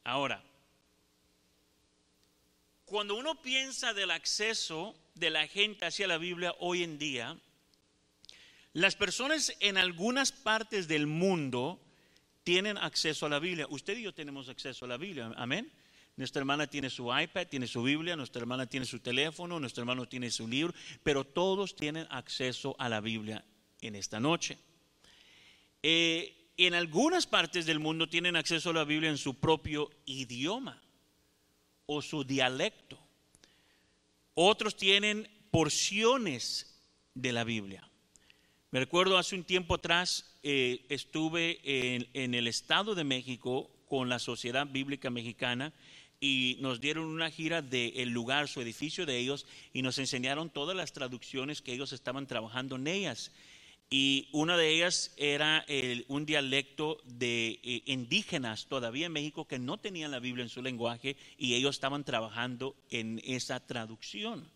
Ahora, 0.04 0.44
cuando 2.86 3.16
uno 3.16 3.42
piensa 3.42 3.96
del 3.96 4.12
acceso 4.12 4.94
de 5.16 5.32
la 5.32 5.48
gente 5.48 5.88
hacia 5.88 6.06
la 6.06 6.20
Biblia 6.20 6.54
hoy 6.60 6.84
en 6.84 7.00
día, 7.00 7.40
las 8.74 8.96
personas 8.96 9.56
en 9.60 9.78
algunas 9.78 10.32
partes 10.32 10.88
del 10.88 11.08
mundo 11.08 11.80
tienen 12.44 12.78
acceso 12.78 13.26
a 13.28 13.30
la 13.30 13.40
Biblia. 13.40 13.68
Usted 13.70 13.98
y 13.98 14.04
yo 14.04 14.14
tenemos 14.14 14.50
acceso 14.50 14.86
a 14.86 14.88
la 14.88 14.98
Biblia, 14.98 15.32
amén. 15.38 15.72
Nuestra 16.16 16.42
hermana 16.42 16.68
tiene 16.68 16.90
su 16.90 17.12
iPad, 17.16 17.48
tiene 17.48 17.68
su 17.68 17.82
Biblia, 17.82 18.16
nuestra 18.16 18.42
hermana 18.42 18.68
tiene 18.68 18.86
su 18.86 19.00
teléfono, 19.00 19.60
nuestro 19.60 19.82
hermano 19.82 20.08
tiene 20.08 20.30
su 20.30 20.48
libro, 20.48 20.74
pero 21.02 21.24
todos 21.24 21.76
tienen 21.76 22.06
acceso 22.10 22.76
a 22.78 22.90
la 22.90 23.02
Biblia 23.02 23.44
en 23.82 23.96
esta 23.96 24.20
noche. 24.20 24.58
Eh, 25.82 26.52
en 26.58 26.76
algunas 26.76 27.26
partes 27.26 27.66
del 27.66 27.80
mundo 27.80 28.08
tienen 28.08 28.36
acceso 28.36 28.70
a 28.70 28.74
la 28.74 28.84
Biblia 28.84 29.10
en 29.10 29.18
su 29.18 29.40
propio 29.40 29.90
idioma 30.06 30.82
o 31.88 32.02
su 32.02 32.24
dialecto. 32.24 33.00
Otros 34.36 34.78
tienen 34.78 35.28
porciones 35.50 36.80
de 37.14 37.32
la 37.32 37.44
Biblia. 37.44 37.88
Me 38.74 38.80
recuerdo 38.80 39.20
hace 39.20 39.36
un 39.36 39.44
tiempo 39.44 39.76
atrás 39.76 40.36
eh, 40.42 40.84
estuve 40.90 41.60
en, 41.64 42.34
el 42.34 42.48
Estado 42.48 42.96
de 42.96 43.04
México 43.04 43.70
con 43.88 44.10
la 44.10 44.18
Sociedad 44.18 44.66
Bíblica 44.66 45.12
Mexicana 45.12 45.74
y 46.20 46.58
nos 46.60 46.82
dieron 46.82 47.06
una 47.06 47.30
gira 47.30 47.62
del 47.62 48.10
lugar, 48.10 48.48
su 48.48 48.62
edificio 48.62 49.06
de 49.06 49.20
ellos, 49.20 49.46
y 49.74 49.84
nos 49.84 50.00
enseñaron 50.00 50.50
todas 50.50 50.76
las 50.76 50.92
traducciones 50.92 51.62
que 51.62 51.72
ellos 51.72 51.94
estaban 51.94 52.26
trabajando 52.26 52.78
en 52.78 52.88
ellas. 52.88 53.32
Y 53.92 54.28
una 54.32 54.58
de 54.58 54.70
ellas 54.70 55.14
era 55.18 55.68
un 56.08 56.26
dialecto 56.26 57.00
de 57.06 57.60
eh, 57.62 57.84
indígenas 57.86 58.66
todavía 58.66 59.06
en 59.06 59.12
México 59.12 59.48
que 59.48 59.60
no 59.60 59.78
tenían 59.78 60.10
la 60.10 60.20
Biblia 60.20 60.42
en 60.42 60.50
su 60.50 60.64
lenguaje 60.64 61.16
y 61.38 61.54
ellos 61.54 61.76
estaban 61.76 62.04
trabajando 62.04 62.76
en 62.90 63.22
esa 63.24 63.60
traducción. 63.60 64.50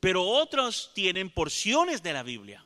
Pero 0.00 0.24
otros 0.24 0.90
tienen 0.92 1.30
porciones 1.30 2.02
de 2.02 2.12
la 2.12 2.24
Biblia. 2.24 2.65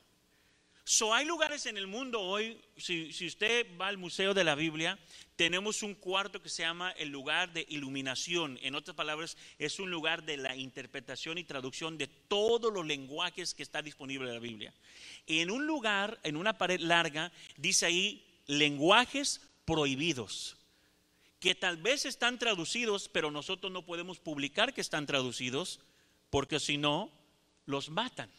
So, 0.85 1.15
hay 1.15 1.27
lugares 1.27 1.67
en 1.67 1.77
el 1.77 1.87
mundo 1.87 2.21
hoy, 2.21 2.61
si, 2.77 3.11
usted 3.27 3.67
va 3.79 3.89
al 3.89 3.99
Museo 3.99 4.35
de 4.35 4.45
la 4.45 4.55
Biblia, 4.55 4.99
tenemos 5.37 5.83
un 5.83 5.95
cuarto 5.95 6.43
que 6.43 6.49
se 6.49 6.63
llama 6.63 6.91
el 6.93 7.11
lugar 7.11 7.53
de 7.53 7.67
iluminación. 7.69 8.59
En 8.63 8.75
otras 8.75 8.97
palabras, 8.97 9.37
es 9.59 9.79
un 9.79 9.91
lugar 9.91 10.25
de 10.25 10.37
la 10.37 10.57
interpretación 10.57 11.39
y 11.39 11.45
traducción 11.45 11.97
de 11.97 12.07
todos 12.07 12.73
los 12.73 12.85
lenguajes 12.87 13.55
que 13.55 13.63
está 13.63 13.83
disponible 13.83 14.29
en 14.29 14.35
la 14.35 14.41
Biblia. 14.41 14.75
Y 15.27 15.41
en 15.41 15.51
un 15.51 15.67
lugar, 15.67 16.19
en 16.25 16.37
una 16.37 16.59
pared 16.59 16.81
larga, 16.81 17.31
dice 17.57 17.87
ahí 17.87 18.27
lenguajes 18.47 19.43
prohibidos, 19.65 20.57
que 21.39 21.55
tal 21.55 21.77
vez 21.77 22.05
están 22.05 22.39
traducidos, 22.39 23.09
pero 23.09 23.31
nosotros 23.31 23.73
no 23.73 23.85
podemos 23.87 24.19
publicar 24.19 24.75
que 24.75 24.81
están 24.81 25.07
traducidos, 25.07 25.81
porque 26.31 26.59
si 26.59 26.77
no, 26.77 27.11
los 27.67 27.91
matan. 27.91 28.31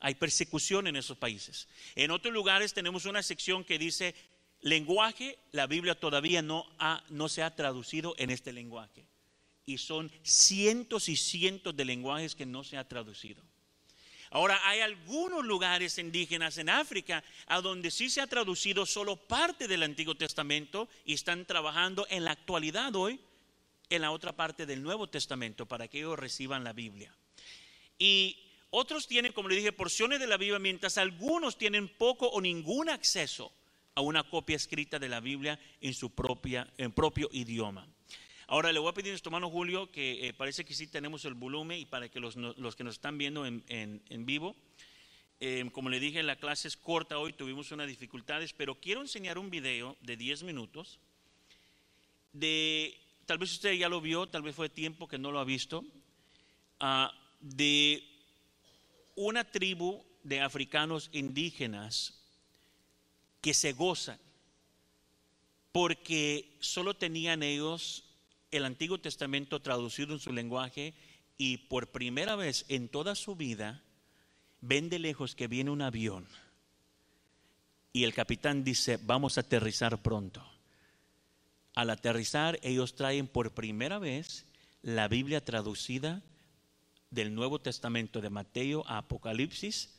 Hay 0.00 0.14
persecución 0.14 0.86
en 0.86 0.96
esos 0.96 1.16
países. 1.16 1.68
En 1.94 2.10
otros 2.10 2.32
lugares 2.32 2.72
tenemos 2.72 3.04
una 3.04 3.22
sección 3.22 3.64
que 3.64 3.78
dice 3.78 4.14
lenguaje, 4.62 5.38
la 5.52 5.66
Biblia 5.66 5.94
todavía 5.94 6.42
no, 6.42 6.66
no 7.10 7.28
se 7.28 7.42
ha 7.42 7.54
traducido 7.54 8.14
en 8.18 8.30
este 8.30 8.52
lenguaje. 8.52 9.06
Y 9.66 9.78
son 9.78 10.10
cientos 10.22 11.08
y 11.08 11.16
cientos 11.16 11.76
de 11.76 11.84
lenguajes 11.84 12.34
que 12.34 12.46
no 12.46 12.64
se 12.64 12.76
ha 12.76 12.88
traducido. 12.88 13.42
Ahora, 14.32 14.60
hay 14.64 14.80
algunos 14.80 15.44
lugares 15.44 15.98
indígenas 15.98 16.56
en 16.56 16.68
África 16.68 17.24
a 17.46 17.60
donde 17.60 17.90
sí 17.90 18.08
se 18.08 18.20
ha 18.20 18.28
traducido 18.28 18.86
solo 18.86 19.16
parte 19.16 19.66
del 19.66 19.82
Antiguo 19.82 20.14
Testamento 20.14 20.88
y 21.04 21.14
están 21.14 21.44
trabajando 21.46 22.06
en 22.10 22.24
la 22.24 22.30
actualidad 22.30 22.94
hoy 22.94 23.20
en 23.90 24.02
la 24.02 24.12
otra 24.12 24.32
parte 24.32 24.66
del 24.66 24.84
Nuevo 24.84 25.08
Testamento 25.08 25.66
para 25.66 25.88
que 25.88 25.98
ellos 25.98 26.18
reciban 26.18 26.62
la 26.62 26.72
Biblia. 26.72 27.12
Y 27.98 28.38
otros 28.70 29.06
tienen, 29.06 29.32
como 29.32 29.48
le 29.48 29.56
dije, 29.56 29.72
porciones 29.72 30.20
de 30.20 30.26
la 30.26 30.36
Biblia, 30.36 30.58
mientras 30.58 30.96
algunos 30.98 31.58
tienen 31.58 31.88
poco 31.88 32.28
o 32.28 32.40
ningún 32.40 32.88
acceso 32.88 33.52
a 33.94 34.00
una 34.00 34.22
copia 34.22 34.56
escrita 34.56 34.98
de 34.98 35.08
la 35.08 35.20
Biblia 35.20 35.58
en 35.80 35.92
su 35.92 36.10
propia, 36.10 36.72
en 36.78 36.92
propio 36.92 37.28
idioma. 37.32 37.86
Ahora 38.46 38.72
le 38.72 38.80
voy 38.80 38.90
a 38.90 38.94
pedir 38.94 39.10
a 39.10 39.12
nuestro 39.12 39.30
hermano 39.30 39.50
Julio 39.50 39.90
que 39.90 40.26
eh, 40.26 40.32
parece 40.32 40.64
que 40.64 40.74
sí 40.74 40.86
tenemos 40.86 41.24
el 41.24 41.34
volumen 41.34 41.78
y 41.78 41.84
para 41.84 42.08
que 42.08 42.18
los, 42.18 42.34
que 42.34 42.84
nos 42.84 42.94
están 42.94 43.16
viendo 43.16 43.46
en, 43.46 44.26
vivo, 44.26 44.56
eh, 45.38 45.68
como 45.72 45.88
le 45.88 46.00
dije, 46.00 46.22
la 46.22 46.36
clase 46.36 46.66
es 46.66 46.76
corta 46.76 47.18
hoy, 47.18 47.32
tuvimos 47.32 47.70
unas 47.70 47.86
dificultades, 47.86 48.52
pero 48.52 48.74
quiero 48.74 49.02
enseñar 49.02 49.38
un 49.38 49.50
video 49.50 49.96
de 50.00 50.16
10 50.16 50.42
minutos 50.42 50.98
de, 52.32 52.98
tal 53.26 53.38
vez 53.38 53.52
usted 53.52 53.72
ya 53.74 53.88
lo 53.88 54.00
vio, 54.00 54.26
tal 54.26 54.42
vez 54.42 54.54
fue 54.54 54.68
tiempo 54.68 55.08
que 55.08 55.18
no 55.18 55.30
lo 55.30 55.38
ha 55.38 55.44
visto, 55.44 55.84
ah, 56.80 57.12
de 57.40 58.09
una 59.20 59.44
tribu 59.44 60.02
de 60.22 60.40
africanos 60.40 61.10
indígenas 61.12 62.14
que 63.42 63.52
se 63.52 63.72
gozan 63.74 64.18
porque 65.72 66.56
solo 66.60 66.94
tenían 66.94 67.42
ellos 67.42 68.04
el 68.50 68.64
Antiguo 68.64 68.98
Testamento 68.98 69.60
traducido 69.60 70.14
en 70.14 70.20
su 70.20 70.32
lenguaje 70.32 70.94
y 71.36 71.58
por 71.58 71.88
primera 71.88 72.34
vez 72.34 72.64
en 72.68 72.88
toda 72.88 73.14
su 73.14 73.36
vida 73.36 73.82
ven 74.62 74.88
de 74.88 74.98
lejos 74.98 75.34
que 75.34 75.48
viene 75.48 75.70
un 75.70 75.82
avión 75.82 76.26
y 77.92 78.04
el 78.04 78.14
capitán 78.14 78.64
dice, 78.64 78.98
vamos 79.02 79.36
a 79.36 79.42
aterrizar 79.42 80.00
pronto. 80.00 80.42
Al 81.74 81.90
aterrizar 81.90 82.58
ellos 82.62 82.94
traen 82.94 83.26
por 83.26 83.52
primera 83.52 83.98
vez 83.98 84.46
la 84.82 85.08
Biblia 85.08 85.44
traducida 85.44 86.22
del 87.10 87.34
Nuevo 87.34 87.60
Testamento 87.60 88.20
de 88.20 88.30
Mateo 88.30 88.84
a 88.86 88.98
Apocalipsis 88.98 89.96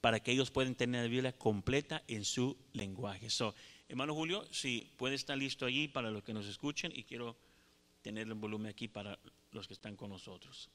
para 0.00 0.20
que 0.20 0.32
ellos 0.32 0.50
puedan 0.50 0.74
tener 0.74 1.02
la 1.02 1.08
Biblia 1.08 1.32
completa 1.32 2.02
en 2.08 2.24
su 2.24 2.56
lenguaje. 2.72 3.30
So, 3.30 3.54
hermano 3.88 4.14
Julio, 4.14 4.44
si 4.50 4.92
puede 4.96 5.14
estar 5.14 5.36
listo 5.36 5.66
allí 5.66 5.88
para 5.88 6.10
los 6.10 6.22
que 6.22 6.32
nos 6.32 6.46
escuchen 6.46 6.92
y 6.94 7.04
quiero 7.04 7.36
tener 8.02 8.26
el 8.26 8.34
volumen 8.34 8.68
aquí 8.68 8.88
para 8.88 9.18
los 9.52 9.66
que 9.66 9.74
están 9.74 9.96
con 9.96 10.10
nosotros. 10.10 10.70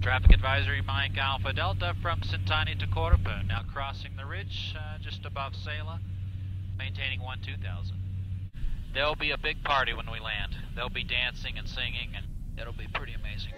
Traffic 0.00 0.32
advisory, 0.32 0.82
Mike 0.82 1.18
Alpha 1.18 1.52
Delta 1.52 1.94
from 2.00 2.20
Sintani 2.20 2.78
to 2.78 2.86
Corupa, 2.86 3.42
now 3.46 3.62
crossing 3.72 4.14
the 4.16 4.24
ridge 4.24 4.74
uh, 4.78 4.98
just 4.98 5.24
above 5.24 5.52
Sela, 5.54 5.98
maintaining 6.76 7.20
1 7.20 7.40
2000. 7.40 7.96
There'll 8.94 9.16
be 9.16 9.32
a 9.32 9.38
big 9.38 9.62
party 9.64 9.92
when 9.92 10.10
we 10.10 10.20
land. 10.20 10.56
There'll 10.74 10.90
be 10.90 11.04
dancing 11.04 11.58
and 11.58 11.68
singing 11.68 12.14
and 12.16 12.35
It'll 12.58 12.72
be 12.72 12.86
pretty 12.88 13.12
amazing. 13.12 13.52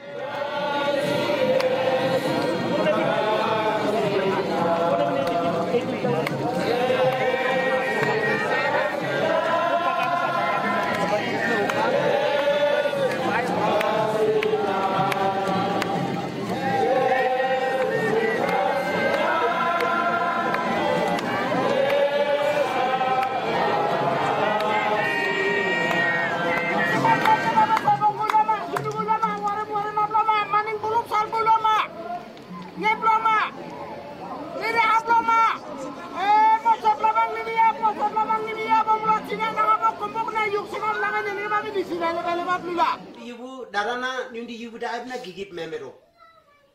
lalebabnula 42.12 42.88
yubu 43.28 43.66
darana 43.72 44.10
nundi 44.32 44.54
yubu 44.62 44.78
daabna 44.78 45.18
gigit 45.24 45.52
memero 45.52 45.92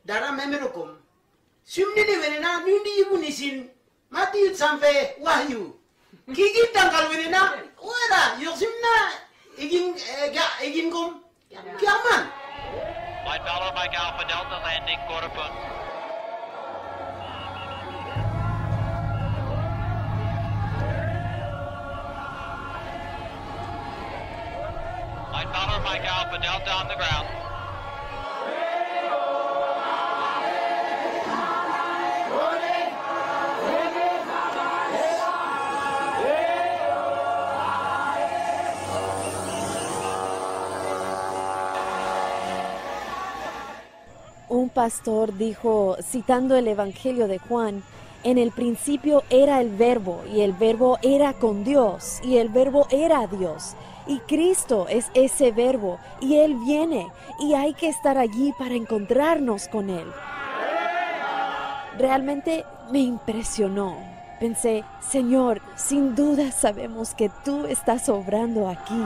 dara 0.05 0.31
memero 0.31 0.67
kom 0.75 0.89
sumnini 1.65 2.15
wenena 2.21 2.59
nundi 2.65 2.91
yubu 2.99 3.17
nisin 3.17 3.69
matiyut 4.11 4.55
sampe 4.55 5.15
wahyu 5.25 5.61
gigit 6.35 6.73
tangkal 6.73 7.09
wenena 7.09 7.41
wera 7.89 8.21
yoksimna 8.43 8.93
igin 9.57 9.95
igin 10.67 10.87
kom 10.91 11.09
kiaman 11.79 12.23
Light 13.25 13.41
Alpha 13.47 14.23
Delta 14.27 14.57
landing 14.65 14.99
quarter 15.07 15.29
foot. 15.29 15.82
Mike 25.33 25.49
Alpha, 26.05 26.37
Delta 26.39 26.71
on 26.75 26.87
the 26.87 26.95
ground. 26.95 27.27
Un 44.49 44.69
pastor 44.69 45.35
dijo, 45.35 45.97
citando 46.03 46.55
el 46.55 46.67
Evangelio 46.67 47.27
de 47.27 47.39
Juan, 47.39 47.81
en 48.23 48.37
el 48.37 48.51
principio 48.51 49.23
era 49.31 49.59
el 49.61 49.71
verbo 49.75 50.23
y 50.31 50.41
el 50.41 50.53
verbo 50.53 50.99
era 51.01 51.33
con 51.33 51.63
Dios 51.63 52.19
y 52.23 52.37
el 52.37 52.49
verbo 52.49 52.85
era 52.91 53.25
Dios. 53.25 53.75
Y 54.07 54.19
Cristo 54.19 54.87
es 54.89 55.09
ese 55.13 55.51
verbo 55.51 55.99
y 56.19 56.35
Él 56.35 56.55
viene 56.55 57.07
y 57.39 57.53
hay 57.53 57.73
que 57.73 57.87
estar 57.87 58.17
allí 58.17 58.53
para 58.57 58.75
encontrarnos 58.75 59.67
con 59.67 59.89
Él. 59.89 60.07
Realmente 61.97 62.65
me 62.91 62.99
impresionó. 62.99 63.95
Pensé, 64.39 64.83
Señor, 64.99 65.61
sin 65.75 66.15
duda 66.15 66.51
sabemos 66.51 67.13
que 67.13 67.29
tú 67.45 67.65
estás 67.65 68.09
obrando 68.09 68.67
aquí. 68.67 69.03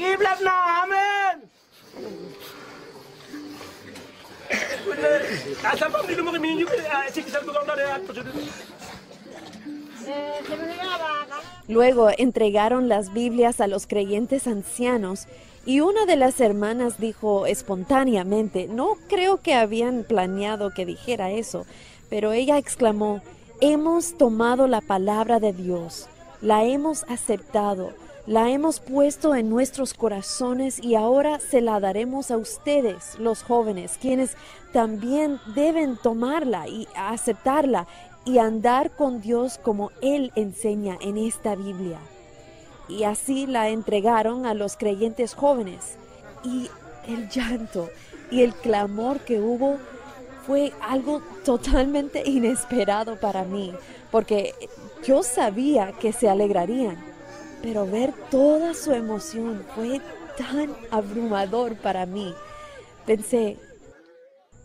Kip 0.00 0.20
lap 0.24 0.40
na, 0.40 0.54
amen. 0.80 1.36
Asal 5.60 5.92
ni 6.08 6.14
lumang 6.16 6.40
minyo 6.40 6.64
si 7.12 7.20
kisal 7.20 7.44
ko 7.44 7.52
na 7.52 7.76
at 7.76 8.08
Luego 11.68 12.08
entregaron 12.16 12.88
las 12.88 13.12
Biblias 13.12 13.60
a 13.60 13.68
los 13.68 13.86
creyentes 13.86 14.46
ancianos 14.46 15.28
y 15.66 15.80
una 15.80 16.06
de 16.06 16.16
las 16.16 16.40
hermanas 16.40 16.98
dijo 16.98 17.44
espontáneamente, 17.44 18.68
no 18.68 18.96
creo 19.06 19.42
que 19.42 19.52
habían 19.52 20.04
planeado 20.04 20.72
que 20.72 20.86
dijera 20.86 21.30
eso, 21.30 21.66
pero 22.08 22.32
ella 22.32 22.56
exclamó, 22.56 23.20
hemos 23.60 24.16
tomado 24.16 24.66
la 24.66 24.80
palabra 24.80 25.40
de 25.40 25.52
Dios, 25.52 26.08
la 26.40 26.64
hemos 26.64 27.04
aceptado, 27.04 27.92
la 28.26 28.50
hemos 28.50 28.80
puesto 28.80 29.34
en 29.34 29.48
nuestros 29.48 29.94
corazones 29.94 30.78
y 30.82 30.94
ahora 30.94 31.40
se 31.40 31.60
la 31.60 31.80
daremos 31.80 32.30
a 32.30 32.36
ustedes, 32.36 33.18
los 33.18 33.42
jóvenes, 33.42 33.98
quienes 34.00 34.36
también 34.72 35.40
deben 35.54 35.96
tomarla 35.96 36.68
y 36.68 36.86
aceptarla 36.94 37.86
y 38.24 38.38
andar 38.38 38.90
con 38.90 39.20
Dios 39.20 39.58
como 39.58 39.90
Él 40.02 40.32
enseña 40.34 40.96
en 41.00 41.16
esta 41.16 41.54
Biblia. 41.56 41.98
Y 42.88 43.04
así 43.04 43.46
la 43.46 43.68
entregaron 43.68 44.46
a 44.46 44.54
los 44.54 44.76
creyentes 44.76 45.34
jóvenes. 45.34 45.96
Y 46.44 46.68
el 47.06 47.28
llanto 47.28 47.88
y 48.30 48.42
el 48.42 48.52
clamor 48.54 49.20
que 49.20 49.40
hubo 49.40 49.78
fue 50.46 50.72
algo 50.80 51.22
totalmente 51.44 52.22
inesperado 52.26 53.16
para 53.16 53.44
mí, 53.44 53.72
porque 54.10 54.54
yo 55.04 55.22
sabía 55.22 55.92
que 55.92 56.12
se 56.12 56.28
alegrarían, 56.28 57.09
pero 57.62 57.86
ver 57.86 58.12
toda 58.30 58.74
su 58.74 58.92
emoción 58.92 59.64
fue 59.74 60.00
tan 60.36 60.74
abrumador 60.90 61.76
para 61.76 62.06
mí. 62.06 62.34
Pensé, 63.06 63.56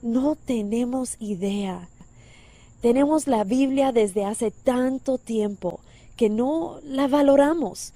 no 0.01 0.35
tenemos 0.35 1.15
idea. 1.19 1.89
Tenemos 2.81 3.27
la 3.27 3.43
Biblia 3.43 3.91
desde 3.91 4.25
hace 4.25 4.51
tanto 4.51 5.17
tiempo 5.17 5.79
que 6.15 6.29
no 6.29 6.79
la 6.83 7.07
valoramos. 7.07 7.93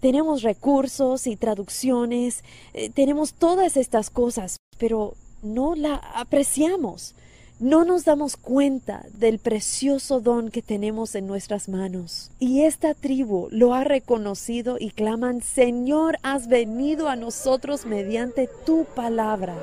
Tenemos 0.00 0.42
recursos 0.42 1.26
y 1.26 1.36
traducciones, 1.36 2.44
eh, 2.74 2.90
tenemos 2.90 3.32
todas 3.32 3.76
estas 3.76 4.10
cosas, 4.10 4.58
pero 4.78 5.14
no 5.42 5.74
la 5.74 5.94
apreciamos. 5.94 7.14
No 7.58 7.86
nos 7.86 8.04
damos 8.04 8.36
cuenta 8.36 9.06
del 9.14 9.38
precioso 9.38 10.20
don 10.20 10.50
que 10.50 10.60
tenemos 10.60 11.14
en 11.14 11.26
nuestras 11.26 11.70
manos. 11.70 12.30
Y 12.38 12.64
esta 12.64 12.92
tribu 12.92 13.48
lo 13.50 13.72
ha 13.72 13.82
reconocido 13.82 14.76
y 14.78 14.90
claman, 14.90 15.40
Señor, 15.40 16.18
has 16.22 16.48
venido 16.48 17.08
a 17.08 17.16
nosotros 17.16 17.86
mediante 17.86 18.46
tu 18.66 18.84
palabra. 18.84 19.54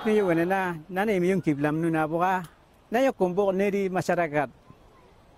Ingin 0.00 0.24
utni 0.24 0.24
wenena 0.24 0.80
nana 0.88 1.12
emiyong 1.12 1.44
kiblam 1.44 1.76
nuna 1.76 2.08
boka 2.08 2.48
na 2.88 3.04
yo 3.04 3.12
kumbok 3.12 3.52
neri 3.52 3.92
masyarakat 3.92 4.48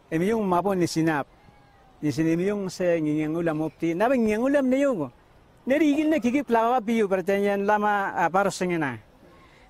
emiyong 0.07 0.38
mapon 0.38 0.79
ni 0.79 0.87
sinap 0.87 1.27
ni 1.98 2.14
sinemiyong 2.14 2.70
se 2.70 2.87
ngingeng 3.03 3.35
ulam 3.35 3.59
upti 3.59 3.90
na 3.90 4.07
bang 4.07 4.22
ngingeng 4.22 4.46
ulam 4.46 4.66
na 4.70 4.77
yung 4.79 5.11
neri 5.66 5.90
igil 5.90 6.14
na 6.14 6.22
kikip 6.22 6.46
lawa 6.46 6.79
piyo 6.79 7.11
pertanyaan 7.11 7.66
lama 7.66 8.14
paros 8.31 8.55
sengena. 8.55 9.03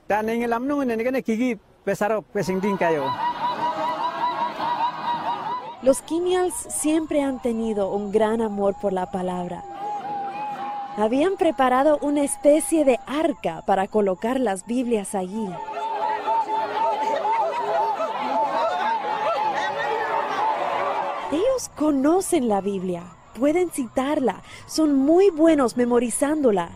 Dan 0.04 0.28
ingin 0.28 0.52
lam 0.52 0.68
nungun 0.68 0.92
ni 0.92 1.04
kana 1.08 1.24
kikip 1.24 1.56
pesarok 1.88 2.28
pesing 2.28 2.60
ding 2.60 2.76
kayo. 2.76 3.08
Los 5.80 6.04
Kimials 6.04 6.68
siempre 6.68 7.24
han 7.24 7.40
tenido 7.40 7.88
un 7.96 8.12
gran 8.12 8.44
amor 8.44 8.76
por 8.76 8.92
la 8.92 9.08
palabra. 9.08 9.71
Habían 10.96 11.36
preparado 11.36 11.98
una 12.02 12.22
especie 12.22 12.84
de 12.84 13.00
arca 13.06 13.62
para 13.66 13.88
colocar 13.88 14.38
las 14.38 14.66
Biblias 14.66 15.14
allí. 15.14 15.48
Ellos 21.32 21.70
conocen 21.76 22.46
la 22.46 22.60
Biblia, 22.60 23.04
pueden 23.38 23.70
citarla, 23.70 24.42
son 24.66 24.94
muy 24.94 25.30
buenos 25.30 25.78
memorizándola. 25.78 26.72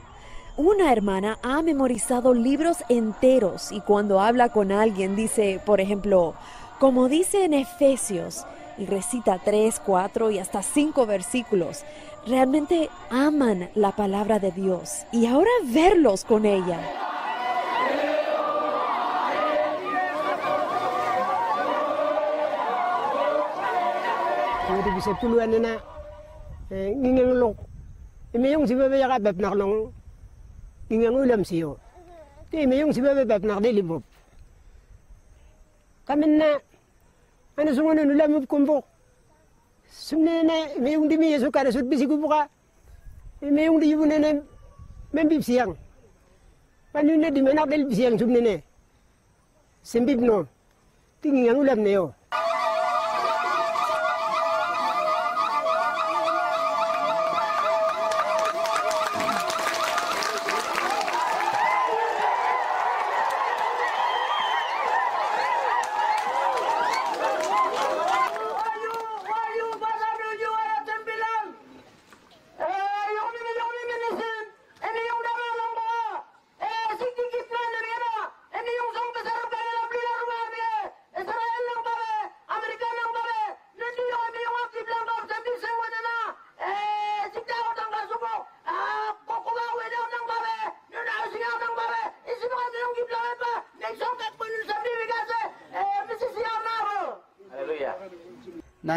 Una 0.56 0.90
hermana 0.90 1.38
ha 1.42 1.60
memorizado 1.60 2.32
libros 2.32 2.78
enteros 2.88 3.70
y 3.70 3.82
cuando 3.82 4.20
habla 4.20 4.48
con 4.48 4.72
alguien 4.72 5.14
dice, 5.14 5.60
por 5.66 5.82
ejemplo, 5.82 6.32
como 6.80 7.10
dice 7.10 7.44
en 7.44 7.52
Efesios, 7.52 8.46
y 8.78 8.86
recita 8.86 9.40
tres, 9.42 9.80
cuatro 9.84 10.30
y 10.30 10.38
hasta 10.38 10.62
cinco 10.62 11.06
versículos, 11.06 11.84
realmente 12.26 12.90
aman 13.10 13.70
la 13.74 13.92
palabra 13.92 14.38
de 14.38 14.50
Dios 14.50 15.06
y 15.12 15.26
ahora 15.26 15.50
verlos 15.64 16.24
con 16.24 16.44
ella. 16.44 16.80
sumnene 39.96 40.56
me 40.78 40.96
undi 40.96 41.16
mi 41.18 41.30
yesu 41.32 41.50
kare 41.50 41.72
sut 41.72 41.86
bisiku 41.88 42.16
buka 42.20 42.48
me 43.40 43.68
undi 43.68 43.90
yubu 43.90 44.04
ne 44.06 44.42
mem 45.12 45.28
bib 45.28 45.42
siang 45.42 45.72
panu 46.92 47.16
ne 47.16 47.30
di 47.30 47.40
menak 47.42 47.68
del 47.68 47.84
bisiang 47.86 48.18
sumnene 48.18 48.62
sembib 49.82 50.20
no. 50.20 50.46
Tingi 51.20 51.42
ngangulam 51.42 51.80
neo 51.80 52.14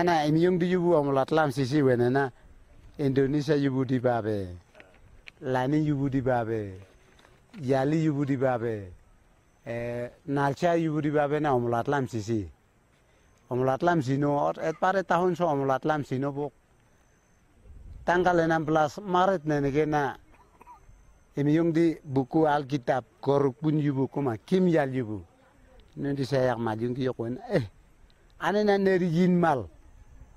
emi 0.08 0.44
yung 0.48 0.56
di 0.60 0.72
yubu 0.72 0.96
amulat 0.96 1.32
lam 1.32 1.52
sisi 1.52 1.82
wene 1.82 2.10
na 2.10 2.32
indonesia 2.98 3.56
yubu 3.56 3.84
di 3.86 4.00
babe. 4.00 4.48
Lani 5.42 5.84
yubu 5.84 6.10
di 6.10 6.22
babe. 6.22 6.80
Yali 7.62 8.04
yubu 8.06 8.24
di 8.26 8.38
babe. 8.38 8.94
Eh, 9.66 10.10
nalcha 10.28 10.76
yubu 10.76 11.02
di 11.02 11.10
babe 11.12 11.40
na 11.40 11.50
amulat 11.52 11.88
lam 11.88 12.08
sisi. 12.08 12.48
Amulat 13.50 13.82
lam 13.84 14.02
sino 14.02 14.54
et 14.62 14.78
pare 14.80 15.04
tahun 15.04 15.36
so 15.36 15.50
amulat 15.50 15.84
lam 15.84 16.06
sino 16.06 16.32
bok 16.32 16.54
tanggal 18.06 18.38
16 18.46 19.02
Maret 19.02 19.44
nene 19.46 19.72
ke 19.74 19.86
na 19.86 20.16
emi 21.36 21.58
yung 21.58 21.74
di 21.74 21.98
buku 22.04 22.46
alkitab 22.46 23.04
koruk 23.20 23.58
pun 23.60 23.80
yubu 23.80 24.08
kuma 24.08 24.38
kim 24.38 24.68
yal 24.70 24.94
yubu. 24.94 25.26
Nanti 25.98 26.24
saya 26.24 26.54
yang 26.54 26.62
maju 26.62 26.94
ki 26.94 27.10
eh 27.52 27.66
ane 28.40 28.64
na 28.64 28.78
neri 28.78 29.10
yin 29.10 29.36
mal 29.36 29.68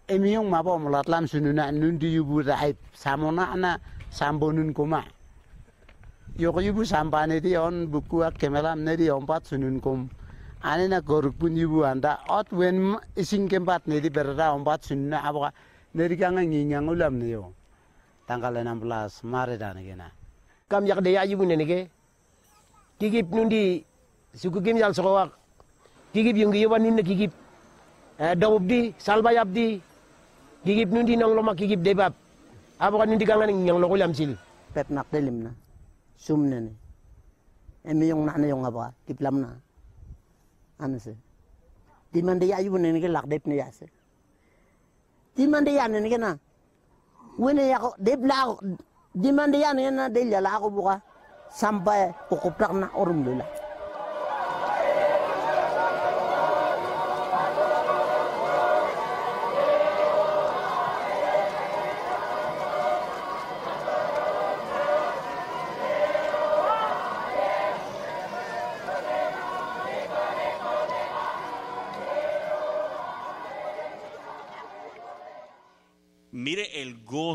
emi 0.09 0.35
yung 0.35 0.51
mabo 0.51 0.79
mulat 0.79 1.07
lam 1.09 1.27
sununa 1.27 1.71
nun 1.71 1.99
di 1.99 2.15
yubu 2.19 2.43
raib 2.43 2.77
samona 2.93 3.53
ana 3.55 3.79
sambonun 4.11 4.75
kuma 4.75 5.05
yoko 6.39 6.61
yubu 6.61 6.85
sampane 6.85 7.41
di 7.41 7.57
on 7.57 7.87
buku 7.87 8.25
ak 8.25 8.39
kemelam 8.39 8.85
neri 8.85 9.11
ompat 9.11 9.47
sunun 9.47 9.81
kum. 9.81 10.09
Ane 10.63 10.89
na 10.89 11.01
goruk 11.01 11.35
pun 11.39 11.57
yubu 11.57 11.85
anda 11.85 12.21
ot 12.29 12.47
wen 12.53 12.97
ising 13.17 13.49
kempat 13.49 13.87
neri 13.87 14.09
berda 14.11 14.55
ompat 14.55 14.87
sununa 14.87 15.23
aboka 15.23 15.53
neri 15.95 16.17
kanga 16.17 16.43
ngingang 16.43 16.89
ulam 16.89 17.19
ne 17.19 17.29
yo. 17.29 17.53
Tanggal 18.27 18.63
16 18.65 19.25
Maret 19.25 19.63
ane 19.63 19.83
kena 19.85 20.09
kam 20.69 20.87
yak 20.87 21.03
de 21.03 21.11
ya 21.11 21.23
yibu 21.25 21.45
nene 21.45 21.67
ke 21.67 21.91
kigip 22.99 23.29
nundi 23.31 23.85
suku 24.35 24.63
kim 24.63 24.77
yal 24.77 24.95
sokowak. 24.95 25.31
Kigip 26.15 26.37
yung 26.37 26.53
giyawan 26.53 26.83
nunna 26.83 27.03
kigip 27.03 27.33
eh, 28.19 28.35
dawub 28.35 28.67
di 28.69 28.93
gigip 30.63 30.89
nundi 30.95 31.19
nang 31.19 31.35
loma 31.35 31.53
gigip 31.59 31.83
debab 31.83 32.15
abukan 32.79 33.07
nundi 33.11 33.27
kangan 33.27 33.51
yang 33.51 33.83
loko 33.83 33.99
lam 33.99 34.15
sil 34.15 34.39
pep 34.71 34.87
nak 34.95 35.11
delim 35.11 35.47
na 35.47 35.51
sum 36.15 36.47
na 36.47 36.63
ni 36.63 36.73
emi 37.83 38.11
yung 38.11 38.23
na 38.23 38.39
na 38.39 38.47
yung 38.47 38.63
abuka 38.63 38.95
kiplam 39.07 39.43
na 39.43 39.59
ano 40.79 40.97
si 41.03 41.15
di 42.15 42.21
man 42.23 42.39
dia 42.39 42.63
ayu 42.63 42.79
na 42.79 42.95
nige 42.95 43.11
lak 43.11 43.27
dep 43.27 43.43
na 43.51 43.55
yase 43.59 43.91
di 45.35 45.45
man 45.51 45.67
dia 45.67 45.91
na 45.91 45.99
nige 45.99 46.19
na 46.19 46.39
wene 47.39 47.67
yako 47.67 47.99
dep 47.99 48.21
la 48.23 48.37
ako 48.47 48.55
di 49.19 49.31
man 49.35 49.51
dia 49.51 49.75
na 49.75 49.91
na 49.91 50.05
delia 50.07 50.39
la 50.39 50.63
ako 50.63 50.67
buka 50.71 50.95
sampai 51.51 52.15
kukuplak 52.31 52.71
na 52.71 52.87
orum 52.95 53.27
lula 53.27 53.47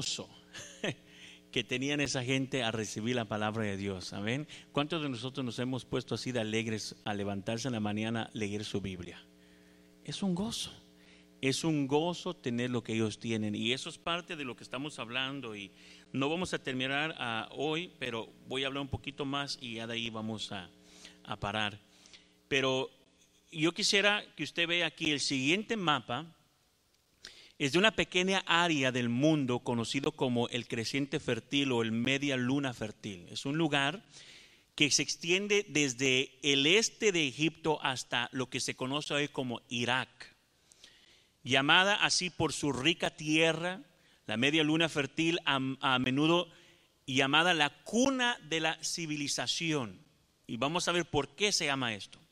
que 1.51 1.63
tenían 1.63 2.01
esa 2.01 2.23
gente 2.23 2.63
a 2.63 2.71
recibir 2.71 3.15
la 3.15 3.25
palabra 3.25 3.63
de 3.63 3.77
Dios. 3.77 4.13
Amén. 4.13 4.47
¿Cuántos 4.71 5.01
de 5.01 5.09
nosotros 5.09 5.45
nos 5.45 5.59
hemos 5.59 5.85
puesto 5.85 6.15
así 6.15 6.31
de 6.31 6.39
alegres 6.39 6.95
a 7.05 7.13
levantarse 7.13 7.67
en 7.67 7.73
la 7.73 7.79
mañana 7.79 8.23
a 8.23 8.29
leer 8.33 8.63
su 8.63 8.81
Biblia? 8.81 9.23
Es 10.03 10.21
un 10.21 10.35
gozo. 10.35 10.71
Es 11.41 11.63
un 11.63 11.87
gozo 11.87 12.35
tener 12.35 12.69
lo 12.69 12.83
que 12.83 12.93
ellos 12.93 13.19
tienen. 13.19 13.55
Y 13.55 13.73
eso 13.73 13.89
es 13.89 13.97
parte 13.97 14.35
de 14.35 14.43
lo 14.43 14.55
que 14.55 14.63
estamos 14.63 14.99
hablando. 14.99 15.55
Y 15.55 15.71
no 16.11 16.29
vamos 16.29 16.53
a 16.53 16.59
terminar 16.59 17.15
ah, 17.17 17.49
hoy, 17.51 17.91
pero 17.99 18.29
voy 18.47 18.63
a 18.63 18.67
hablar 18.67 18.81
un 18.81 18.89
poquito 18.89 19.25
más 19.25 19.57
y 19.61 19.75
ya 19.75 19.87
de 19.87 19.93
ahí 19.93 20.09
vamos 20.09 20.51
a 20.51 20.69
parar. 21.39 21.79
Pero 22.47 22.89
yo 23.51 23.73
quisiera 23.73 24.23
que 24.35 24.43
usted 24.43 24.67
vea 24.67 24.87
aquí 24.87 25.11
el 25.11 25.19
siguiente 25.19 25.75
mapa 25.77 26.36
es 27.59 27.71
de 27.71 27.79
una 27.79 27.91
pequeña 27.91 28.43
área 28.45 28.91
del 28.91 29.09
mundo 29.09 29.59
conocido 29.59 30.11
como 30.11 30.47
el 30.49 30.67
creciente 30.67 31.19
fértil 31.19 31.71
o 31.71 31.81
el 31.81 31.91
media 31.91 32.37
luna 32.37 32.73
fértil. 32.73 33.27
Es 33.29 33.45
un 33.45 33.57
lugar 33.57 34.03
que 34.75 34.91
se 34.91 35.01
extiende 35.01 35.65
desde 35.67 36.37
el 36.43 36.67
este 36.67 37.11
de 37.11 37.27
Egipto 37.27 37.79
hasta 37.81 38.29
lo 38.31 38.49
que 38.49 38.59
se 38.59 38.75
conoce 38.75 39.15
hoy 39.15 39.27
como 39.27 39.61
Irak. 39.69 40.35
Llamada 41.43 41.95
así 41.95 42.29
por 42.29 42.53
su 42.53 42.71
rica 42.71 43.09
tierra, 43.09 43.81
la 44.27 44.37
media 44.37 44.63
luna 44.63 44.87
fértil 44.87 45.39
a, 45.45 45.59
a 45.81 45.97
menudo 45.97 46.47
llamada 47.07 47.55
la 47.55 47.69
cuna 47.83 48.37
de 48.49 48.59
la 48.59 48.77
civilización. 48.83 49.99
Y 50.45 50.57
vamos 50.57 50.87
a 50.87 50.91
ver 50.91 51.05
por 51.05 51.29
qué 51.29 51.51
se 51.51 51.65
llama 51.65 51.95
esto 51.95 52.26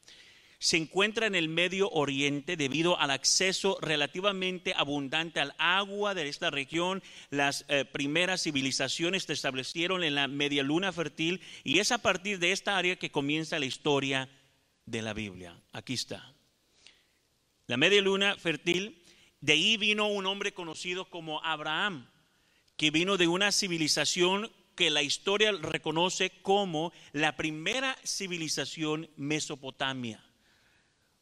se 0.60 0.78
encuentra 0.78 1.28
en 1.28 1.36
el 1.36 1.50
Medio 1.50 1.90
Oriente 1.90 2.58
debido 2.58 3.00
al 3.00 3.12
acceso 3.12 3.78
relativamente 3.82 4.74
abundante 4.76 5.40
al 5.40 5.54
agua 5.58 6.14
de 6.14 6.28
esta 6.28 6.50
región. 6.50 7.04
Las 7.30 7.66
eh, 7.68 7.86
primeras 7.86 8.44
civilizaciones 8.44 9.24
se 9.24 9.34
establecieron 9.34 10.04
en 10.04 10.16
la 10.16 10.28
media 10.28 10.64
luna 10.64 10.92
fértil 10.92 11.42
y 11.64 11.80
es 11.80 11.92
a 11.92 12.00
partir 12.00 12.40
de 12.40 12.52
esta 12.52 12.78
área 12.78 12.96
que 12.96 13.12
comienza 13.12 13.60
la 13.60 13.66
historia 13.66 14.30
de 14.86 15.02
la 15.02 15.14
Biblia. 15.14 15.60
Aquí 15.72 15.94
está. 15.94 16.34
La 17.68 17.78
media 17.78 18.02
luna 18.02 18.36
fértil 18.38 19.02
De 19.42 19.54
ahí 19.54 19.78
vino 19.78 20.08
un 20.08 20.26
hombre 20.26 20.54
conocido 20.54 21.10
como 21.10 21.44
Abraham, 21.44 22.10
que 22.78 22.92
vino 22.92 23.18
de 23.18 23.28
una 23.28 23.52
civilización 23.52 24.52
que 24.76 24.90
la 24.90 25.02
historia 25.02 25.52
reconoce 25.54 26.32
como 26.42 26.92
la 27.14 27.36
primera 27.36 27.98
civilización 28.04 29.10
mesopotamia, 29.16 30.24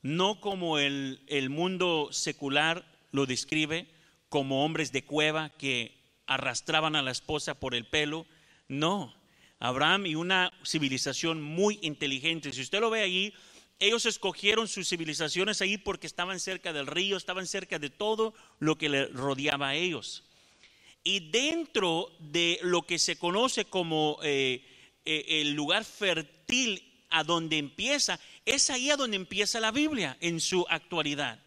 no 0.03 0.39
como 0.39 0.77
el, 0.77 1.21
el 1.27 1.49
mundo 1.49 2.09
secular 2.11 2.85
lo 3.11 3.25
describe, 3.25 3.87
como 4.29 4.63
hombres 4.63 4.91
de 4.91 5.03
cueva 5.03 5.49
que 5.57 5.97
arrastraban 6.27 6.95
a 6.95 7.01
la 7.01 7.11
esposa 7.11 7.59
por 7.59 7.73
el 7.73 7.85
pelo, 7.85 8.25
no, 8.67 9.13
Abraham 9.59 10.05
y 10.07 10.15
una 10.15 10.51
civilización 10.65 11.41
muy 11.41 11.79
inteligente. 11.81 12.51
Si 12.51 12.61
usted 12.61 12.81
lo 12.81 12.89
ve 12.89 13.01
ahí, 13.01 13.33
ellos 13.79 14.05
escogieron 14.05 14.67
sus 14.67 14.89
civilizaciones 14.89 15.61
ahí 15.61 15.77
porque 15.77 16.07
estaban 16.07 16.39
cerca 16.39 16.73
del 16.73 16.87
río, 16.87 17.17
estaban 17.17 17.47
cerca 17.47 17.79
de 17.79 17.89
todo 17.89 18.33
lo 18.59 18.77
que 18.77 18.89
le 18.89 19.07
rodeaba 19.07 19.69
a 19.69 19.75
ellos. 19.75 20.23
Y 21.03 21.31
dentro 21.31 22.11
de 22.19 22.59
lo 22.61 22.83
que 22.83 22.99
se 22.99 23.17
conoce 23.17 23.65
como 23.65 24.19
eh, 24.23 24.65
eh, 25.05 25.25
el 25.41 25.53
lugar 25.53 25.83
fértil 25.83 26.92
a 27.13 27.23
donde 27.23 27.57
empieza, 27.57 28.19
es 28.43 28.69
ahí 28.69 28.89
a 28.89 28.97
donde 28.97 29.15
empieza 29.15 29.61
la 29.61 29.71
Biblia 29.71 30.17
en 30.19 30.41
su 30.41 30.65
actualidad. 30.67 31.39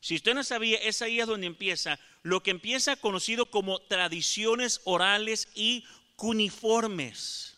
Si 0.00 0.16
usted 0.16 0.34
no 0.34 0.44
sabía, 0.44 0.78
es 0.78 1.00
ahí 1.00 1.20
a 1.20 1.26
donde 1.26 1.46
empieza 1.46 1.98
lo 2.22 2.42
que 2.42 2.50
empieza 2.50 2.96
conocido 2.96 3.50
como 3.50 3.80
tradiciones 3.82 4.80
orales 4.84 5.48
y 5.54 5.84
cuniformes. 6.16 7.56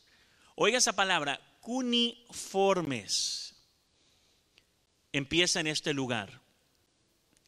Oiga 0.54 0.78
esa 0.78 0.94
palabra, 0.94 1.40
cuniformes. 1.60 3.54
Empieza 5.12 5.60
en 5.60 5.68
este 5.68 5.94
lugar. 5.94 6.40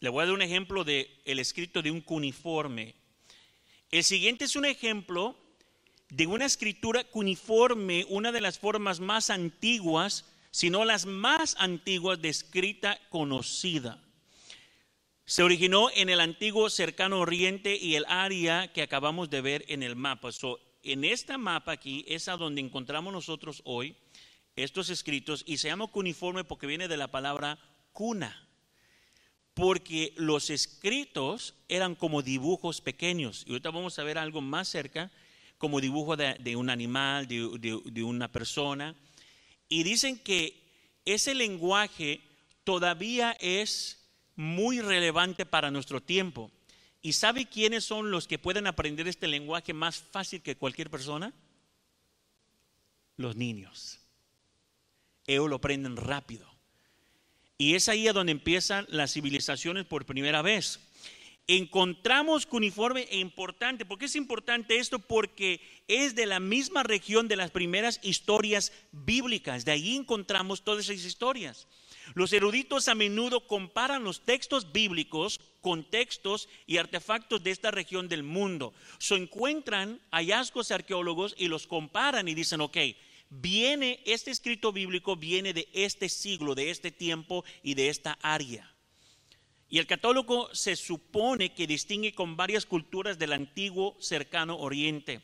Le 0.00 0.08
voy 0.08 0.22
a 0.22 0.26
dar 0.26 0.34
un 0.34 0.42
ejemplo 0.42 0.82
de 0.82 1.20
el 1.26 1.38
escrito 1.38 1.82
de 1.82 1.90
un 1.90 2.00
cuniforme. 2.00 2.94
El 3.90 4.02
siguiente 4.02 4.46
es 4.46 4.56
un 4.56 4.64
ejemplo 4.64 5.36
de 6.10 6.26
una 6.26 6.44
escritura 6.44 7.04
cuniforme, 7.04 8.04
una 8.08 8.32
de 8.32 8.40
las 8.40 8.58
formas 8.58 9.00
más 9.00 9.30
antiguas, 9.30 10.24
si 10.50 10.70
no 10.70 10.84
las 10.84 11.06
más 11.06 11.56
antiguas 11.58 12.20
de 12.20 12.28
escrita 12.28 12.98
conocida. 13.08 14.02
Se 15.24 15.42
originó 15.42 15.90
en 15.94 16.08
el 16.08 16.20
antiguo 16.20 16.68
cercano 16.70 17.20
oriente 17.20 17.76
y 17.76 17.94
el 17.94 18.04
área 18.08 18.72
que 18.72 18.82
acabamos 18.82 19.30
de 19.30 19.40
ver 19.40 19.64
en 19.68 19.82
el 19.82 19.94
mapa 19.94 20.30
en 20.82 21.04
esta 21.04 21.38
mapa 21.38 21.72
aquí 21.72 22.04
es 22.08 22.28
a 22.28 22.36
donde 22.36 22.60
encontramos 22.60 23.12
nosotros 23.12 23.60
hoy 23.64 23.96
estos 24.56 24.90
escritos 24.90 25.42
y 25.46 25.58
se 25.58 25.68
llama 25.68 25.86
cuniforme 25.86 26.44
porque 26.44 26.66
viene 26.66 26.88
de 26.88 26.96
la 26.96 27.08
palabra 27.08 27.58
cuna. 27.92 28.48
Porque 29.54 30.14
los 30.16 30.48
escritos 30.48 31.54
eran 31.68 31.94
como 31.94 32.22
dibujos 32.22 32.80
pequeños. 32.80 33.44
Y 33.46 33.50
ahorita 33.50 33.70
vamos 33.70 33.98
a 33.98 34.04
ver 34.04 34.16
algo 34.16 34.40
más 34.40 34.68
cerca, 34.68 35.10
como 35.60 35.82
dibujo 35.82 36.16
de, 36.16 36.56
un 36.56 36.70
animal, 36.70 37.28
de, 37.28 38.02
una 38.02 38.32
persona. 38.32 38.94
Y 39.68 39.82
dicen 39.82 40.18
que 40.18 40.58
ese 41.04 41.34
lenguaje 41.34 42.22
todavía 42.64 43.36
es 43.38 44.02
muy 44.36 44.80
relevante 44.80 45.44
para 45.44 45.70
nuestro 45.70 46.00
tiempo. 46.00 46.50
¿Y 47.02 47.12
sabe 47.12 47.44
quiénes 47.44 47.84
son 47.84 48.10
los 48.10 48.26
que 48.26 48.38
pueden 48.38 48.66
aprender 48.66 49.06
este 49.06 49.28
lenguaje 49.28 49.74
más 49.74 49.98
fácil 49.98 50.40
que 50.40 50.56
cualquier 50.56 50.88
persona? 50.88 51.30
Los 53.18 53.36
niños. 53.36 53.98
Ellos 55.26 55.50
lo 55.50 55.56
aprenden 55.56 55.96
rápido. 55.96 56.48
Y 57.58 57.74
es 57.74 57.90
ahí 57.90 58.08
a 58.08 58.14
donde 58.14 58.32
empiezan 58.32 58.86
las 58.88 59.12
civilizaciones 59.12 59.84
por 59.84 60.06
primera 60.06 60.40
vez. 60.40 60.80
Encontramos 61.52 62.46
cuniforme 62.46 63.08
e 63.10 63.18
importante. 63.18 63.84
¿Por 63.84 63.98
qué 63.98 64.04
es 64.04 64.14
importante 64.14 64.76
esto? 64.76 65.00
Porque 65.00 65.60
es 65.88 66.14
de 66.14 66.24
la 66.24 66.38
misma 66.38 66.84
región 66.84 67.26
de 67.26 67.34
las 67.34 67.50
primeras 67.50 67.98
historias 68.04 68.72
bíblicas. 68.92 69.64
De 69.64 69.72
ahí 69.72 69.96
encontramos 69.96 70.62
todas 70.62 70.88
esas 70.88 71.04
historias. 71.04 71.66
Los 72.14 72.32
eruditos 72.32 72.86
a 72.86 72.94
menudo 72.94 73.48
comparan 73.48 74.04
los 74.04 74.20
textos 74.20 74.70
bíblicos 74.70 75.40
con 75.60 75.82
textos 75.82 76.48
y 76.68 76.76
artefactos 76.76 77.42
de 77.42 77.50
esta 77.50 77.72
región 77.72 78.06
del 78.06 78.22
mundo. 78.22 78.72
Se 78.98 79.16
encuentran 79.16 80.00
hallazgos 80.12 80.70
arqueólogos 80.70 81.34
y 81.36 81.48
los 81.48 81.66
comparan 81.66 82.28
y 82.28 82.34
dicen, 82.36 82.60
ok, 82.60 82.76
viene, 83.28 83.98
este 84.06 84.30
escrito 84.30 84.70
bíblico 84.70 85.16
viene 85.16 85.52
de 85.52 85.68
este 85.72 86.08
siglo, 86.10 86.54
de 86.54 86.70
este 86.70 86.92
tiempo 86.92 87.44
y 87.64 87.74
de 87.74 87.88
esta 87.88 88.16
área. 88.22 88.72
Y 89.70 89.78
el 89.78 89.86
católogo 89.86 90.52
se 90.52 90.74
supone 90.74 91.54
que 91.54 91.68
distingue 91.68 92.12
con 92.12 92.36
varias 92.36 92.66
culturas 92.66 93.18
del 93.18 93.32
antiguo 93.32 93.96
cercano 94.00 94.58
oriente. 94.58 95.22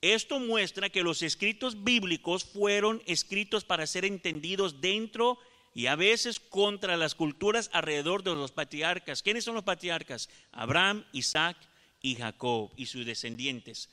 Esto 0.00 0.38
muestra 0.38 0.88
que 0.88 1.02
los 1.02 1.20
escritos 1.22 1.82
bíblicos 1.82 2.44
fueron 2.44 3.02
escritos 3.06 3.64
para 3.64 3.88
ser 3.88 4.04
entendidos 4.04 4.80
dentro 4.80 5.36
y 5.74 5.86
a 5.86 5.96
veces 5.96 6.38
contra 6.38 6.96
las 6.96 7.16
culturas 7.16 7.68
alrededor 7.72 8.22
de 8.22 8.36
los 8.36 8.52
patriarcas. 8.52 9.22
¿Quiénes 9.22 9.44
son 9.44 9.56
los 9.56 9.64
patriarcas? 9.64 10.28
Abraham, 10.52 11.04
Isaac 11.12 11.56
y 12.00 12.14
Jacob 12.14 12.70
y 12.76 12.86
sus 12.86 13.04
descendientes. 13.04 13.90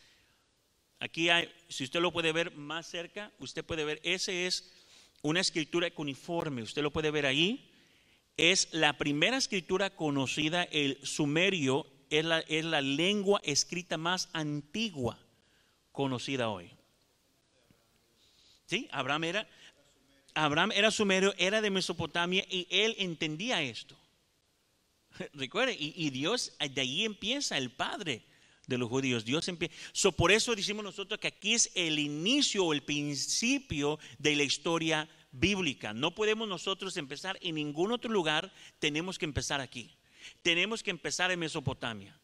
Aquí 1.00 1.30
hay, 1.30 1.52
si 1.68 1.84
usted 1.84 2.00
lo 2.00 2.14
puede 2.14 2.32
ver 2.32 2.56
más 2.56 2.86
cerca, 2.86 3.32
usted 3.40 3.66
puede 3.66 3.84
ver, 3.84 4.00
ese 4.04 4.46
es 4.46 4.72
una 5.24 5.42
escritura 5.42 5.90
cuniforme, 5.90 6.62
usted 6.62 6.84
lo 6.84 6.92
puede 6.92 7.10
ver 7.10 7.26
ahí. 7.26 7.73
Es 8.38 8.70
la 8.72 8.98
primera 8.98 9.38
escritura 9.38 9.96
conocida, 9.96 10.64
el 10.64 10.98
sumerio 11.04 11.86
es 12.10 12.26
la, 12.26 12.40
es 12.40 12.66
la 12.66 12.82
lengua 12.82 13.40
escrita 13.44 13.98
más 13.98 14.30
antigua 14.34 15.20
conocida 15.92 16.50
hoy. 16.50 16.72
¿Sí? 18.66 18.88
Abraham 18.92 19.24
era, 19.26 19.48
Abraham 20.34 20.72
era 20.74 20.92
sumerio, 20.92 21.34
era 21.38 21.62
de 21.62 21.70
Mesopotamia 21.70 22.46
y 22.50 22.68
él 22.70 22.96
entendía 22.98 23.62
esto. 23.62 23.98
Recuerde, 25.34 25.76
y, 25.80 26.10
Dios, 26.10 26.54
de 26.60 26.82
ahí 26.82 27.06
empieza 27.06 27.58
el 27.58 27.72
padre 27.72 28.24
de 28.68 28.78
los 28.78 28.90
judíos. 28.90 29.26
Dios 29.26 29.48
empieza. 29.48 29.76
por 30.16 30.32
eso 30.32 30.56
decimos 30.56 30.84
nosotros 30.84 31.20
que 31.20 31.28
aquí 31.28 31.54
es 31.54 31.72
el 31.76 32.00
inicio 32.00 32.66
o 32.66 32.74
el 32.74 32.84
principio 32.84 34.00
de 34.18 34.36
la 34.36 34.44
historia 34.44 35.10
bíblica. 35.34 35.94
No 35.94 36.16
podemos 36.16 36.48
nosotros 36.48 36.96
empezar 36.96 37.38
en 37.42 37.56
ningún 37.56 37.92
otro 37.92 38.10
lugar, 38.10 38.54
tenemos 38.80 39.20
que 39.20 39.26
empezar 39.26 39.60
aquí. 39.60 39.94
Tenemos 40.42 40.82
que 40.82 40.92
empezar 40.92 41.32
en 41.32 41.40
Mesopotamia. 41.40 42.18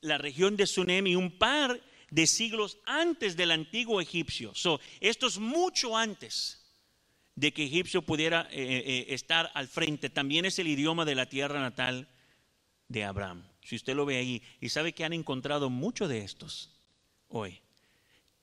La 0.00 0.16
región 0.16 0.56
de 0.56 0.66
Sunem 0.66 1.08
y 1.08 1.16
un 1.16 1.36
par 1.36 1.78
de 2.10 2.26
siglos 2.26 2.78
antes 2.86 3.36
del 3.36 3.50
antiguo 3.50 4.00
egipcio. 4.00 4.52
esto 5.00 5.26
es 5.26 5.38
mucho 5.38 5.96
antes 5.96 6.64
de 7.34 7.52
que 7.52 7.64
Egipcio 7.64 8.02
pudiera 8.02 8.48
eh, 8.50 8.62
eh, 8.62 8.82
eh, 8.86 9.06
estar 9.10 9.50
al 9.54 9.68
frente. 9.68 10.08
También 10.10 10.44
es 10.44 10.58
el 10.58 10.68
idioma 10.68 11.04
de 11.04 11.14
la 11.14 11.26
tierra 11.26 11.60
natal 11.60 12.08
de 12.88 13.04
Abraham. 13.04 13.46
Si 13.62 13.76
usted 13.76 13.94
lo 13.94 14.06
ve 14.06 14.16
ahí, 14.16 14.42
y 14.60 14.70
sabe 14.70 14.92
que 14.92 15.04
han 15.04 15.12
encontrado 15.12 15.68
muchos 15.68 16.08
de 16.08 16.24
estos 16.24 16.72
hoy. 17.28 17.60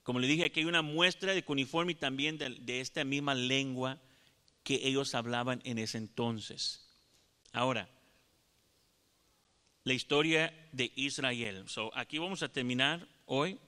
Como 0.06 0.20
le 0.20 0.28
dije, 0.28 0.44
aquí 0.44 0.60
hay 0.60 0.66
una 0.66 0.82
muestra 0.82 1.34
de 1.34 1.42
cuniforme 1.42 1.90
y 1.90 1.96
también 1.96 2.38
de, 2.38 2.80
esta 2.80 3.02
misma 3.02 3.34
lengua 3.34 4.00
que 4.62 4.86
ellos 4.86 5.16
hablaban 5.16 5.60
en 5.64 5.78
ese 5.78 5.98
entonces. 5.98 6.88
Ahora, 7.52 7.90
la 9.82 9.94
historia 9.94 10.54
de 10.70 10.92
Israel. 10.94 11.64
So, 11.66 11.90
aquí 11.92 12.18
vamos 12.18 12.44
a 12.44 12.52
terminar 12.52 13.08
hoy 13.24 13.58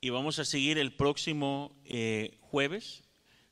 y 0.00 0.10
vamos 0.10 0.40
a 0.40 0.44
seguir 0.44 0.76
el 0.76 0.92
próximo 0.92 1.80
eh, 1.84 2.36
jueves, 2.40 3.04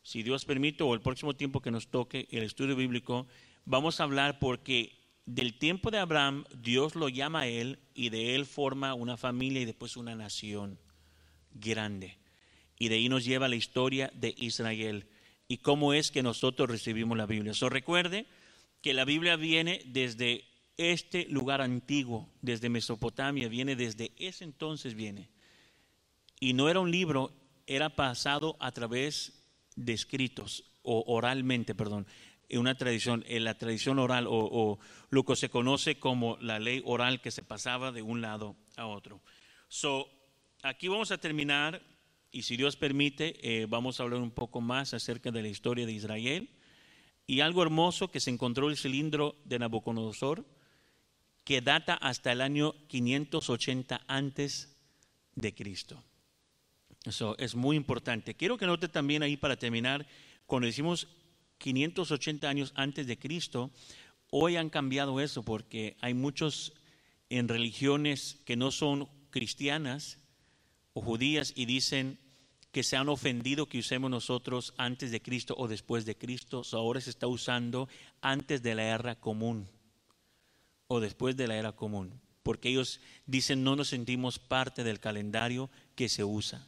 si 0.02 0.24
Dios 0.24 0.44
permite, 0.44 0.82
o 0.82 0.94
el 0.94 1.02
próximo 1.02 1.36
tiempo 1.36 1.60
que 1.60 1.70
nos 1.70 1.86
toque 1.86 2.26
el 2.32 2.42
estudio 2.42 2.74
bíblico. 2.74 3.28
Vamos 3.64 4.00
a 4.00 4.02
hablar 4.02 4.40
porque 4.40 4.98
del 5.24 5.56
tiempo 5.56 5.92
de 5.92 5.98
Abraham 5.98 6.46
Dios 6.52 6.96
lo 6.96 7.08
llama 7.08 7.42
a 7.42 7.46
él 7.46 7.78
y 7.94 8.08
de 8.08 8.34
él 8.34 8.44
forma 8.44 8.92
una 8.94 9.16
familia 9.16 9.62
y 9.62 9.66
después 9.66 9.96
una 9.96 10.16
nación 10.16 10.80
grande. 11.54 12.18
Y 12.78 12.88
de 12.88 12.96
ahí 12.96 13.08
nos 13.08 13.24
lleva 13.24 13.48
la 13.48 13.56
historia 13.56 14.10
de 14.14 14.34
Israel 14.38 15.06
y 15.48 15.58
cómo 15.58 15.92
es 15.92 16.10
que 16.10 16.22
nosotros 16.22 16.68
recibimos 16.68 17.16
la 17.16 17.26
Biblia. 17.26 17.54
So, 17.54 17.68
recuerde 17.68 18.26
que 18.80 18.94
la 18.94 19.04
Biblia 19.04 19.36
viene 19.36 19.82
desde 19.86 20.44
este 20.76 21.26
lugar 21.26 21.60
antiguo, 21.60 22.28
desde 22.40 22.68
Mesopotamia, 22.68 23.48
viene 23.48 23.76
desde 23.76 24.12
ese 24.16 24.44
entonces 24.44 24.94
viene. 24.94 25.28
Y 26.40 26.54
no 26.54 26.68
era 26.68 26.80
un 26.80 26.90
libro, 26.90 27.32
era 27.66 27.90
pasado 27.90 28.56
a 28.60 28.72
través 28.72 29.44
de 29.76 29.92
escritos, 29.92 30.64
o 30.82 31.04
oralmente, 31.06 31.74
perdón, 31.74 32.06
en 32.48 32.58
una 32.58 32.76
tradición, 32.76 33.24
en 33.28 33.44
la 33.44 33.56
tradición 33.56 33.98
oral, 33.98 34.26
o, 34.28 34.78
lo 35.10 35.24
que 35.24 35.36
se 35.36 35.48
conoce 35.48 35.98
como 35.98 36.36
la 36.38 36.58
ley 36.58 36.82
oral 36.84 37.20
que 37.20 37.30
se 37.30 37.42
pasaba 37.42 37.92
de 37.92 38.02
un 38.02 38.20
lado 38.20 38.56
a 38.76 38.86
otro. 38.86 39.20
So, 39.68 40.08
aquí 40.62 40.88
vamos 40.88 41.10
a 41.10 41.18
terminar, 41.18 41.82
y 42.30 42.42
si 42.42 42.56
Dios 42.56 42.76
permite, 42.76 43.36
eh, 43.42 43.66
vamos 43.66 43.98
a 43.98 44.04
hablar 44.04 44.20
un 44.20 44.30
poco 44.30 44.60
más 44.60 44.94
acerca 44.94 45.30
de 45.30 45.42
la 45.42 45.48
historia 45.48 45.84
de 45.84 45.92
Israel 45.92 46.48
Y 47.26 47.40
algo 47.40 47.62
hermoso 47.62 48.10
que 48.10 48.20
se 48.20 48.30
encontró 48.30 48.68
el 48.68 48.76
cilindro 48.76 49.36
de 49.44 49.58
Nabucodonosor, 49.58 50.44
que 51.44 51.60
data 51.60 51.94
hasta 51.94 52.32
el 52.32 52.40
año 52.40 52.74
580 52.88 54.02
antes 54.06 54.76
de 55.34 55.54
Cristo. 55.54 56.02
Eso 57.04 57.36
es 57.38 57.54
muy 57.54 57.76
importante. 57.76 58.34
Quiero 58.34 58.56
que 58.56 58.66
note 58.66 58.88
también 58.88 59.22
ahí 59.22 59.36
para 59.36 59.56
terminar, 59.56 60.06
cuando 60.46 60.66
decimos 60.66 61.08
580 61.58 62.48
años 62.48 62.72
antes 62.76 63.06
de 63.06 63.18
Cristo, 63.18 63.70
hoy 64.30 64.56
han 64.56 64.70
cambiado 64.70 65.20
eso 65.20 65.44
porque 65.44 65.96
hay 66.00 66.14
muchos 66.14 66.72
en 67.28 67.48
religiones 67.48 68.40
que 68.44 68.56
no 68.56 68.70
son 68.70 69.08
cristianas 69.30 70.21
o 70.94 71.00
judías 71.00 71.52
y 71.56 71.66
dicen 71.66 72.18
que 72.72 72.82
se 72.82 72.96
han 72.96 73.10
ofendido 73.10 73.68
que 73.68 73.78
usemos 73.78 74.10
nosotros 74.10 74.72
antes 74.78 75.10
de 75.10 75.20
Cristo 75.20 75.54
o 75.58 75.68
después 75.68 76.06
de 76.06 76.16
Cristo. 76.16 76.64
So, 76.64 76.78
ahora 76.78 77.00
se 77.00 77.10
está 77.10 77.26
usando 77.26 77.88
antes 78.22 78.62
de 78.62 78.74
la 78.74 78.84
era 78.84 79.14
común 79.14 79.68
o 80.88 81.00
después 81.00 81.36
de 81.36 81.46
la 81.46 81.56
era 81.56 81.72
común, 81.72 82.20
porque 82.42 82.70
ellos 82.70 83.00
dicen 83.26 83.62
no 83.62 83.76
nos 83.76 83.88
sentimos 83.88 84.38
parte 84.38 84.84
del 84.84 85.00
calendario 85.00 85.70
que 85.94 86.08
se 86.08 86.24
usa. 86.24 86.66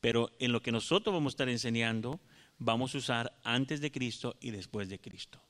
Pero 0.00 0.30
en 0.38 0.52
lo 0.52 0.62
que 0.62 0.72
nosotros 0.72 1.14
vamos 1.14 1.32
a 1.32 1.34
estar 1.34 1.48
enseñando, 1.48 2.20
vamos 2.58 2.94
a 2.94 2.98
usar 2.98 3.38
antes 3.42 3.80
de 3.80 3.90
Cristo 3.90 4.36
y 4.40 4.50
después 4.50 4.88
de 4.88 4.98
Cristo, 4.98 5.40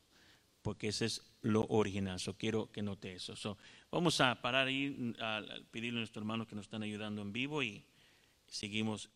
porque 0.63 0.89
ese 0.89 1.07
es 1.07 1.23
lo 1.43 1.67
original. 1.69 2.19
So, 2.19 2.37
quiero 2.37 2.71
que 2.71 2.83
note 2.83 3.15
eso. 3.15 3.37
So, 3.37 3.59
vamos 3.93 4.21
a 4.21 4.41
parar 4.43 4.67
ahí, 4.67 5.15
a, 5.21 5.43
pedirle 5.71 5.99
a 5.99 6.01
nuestros 6.01 6.23
hermanos 6.23 6.49
que 6.49 6.57
nos 6.57 6.67
están 6.67 6.83
ayudando 6.83 7.23
en 7.23 7.33
vivo 7.33 7.63
y 7.63 7.85
seguimos. 8.55 9.11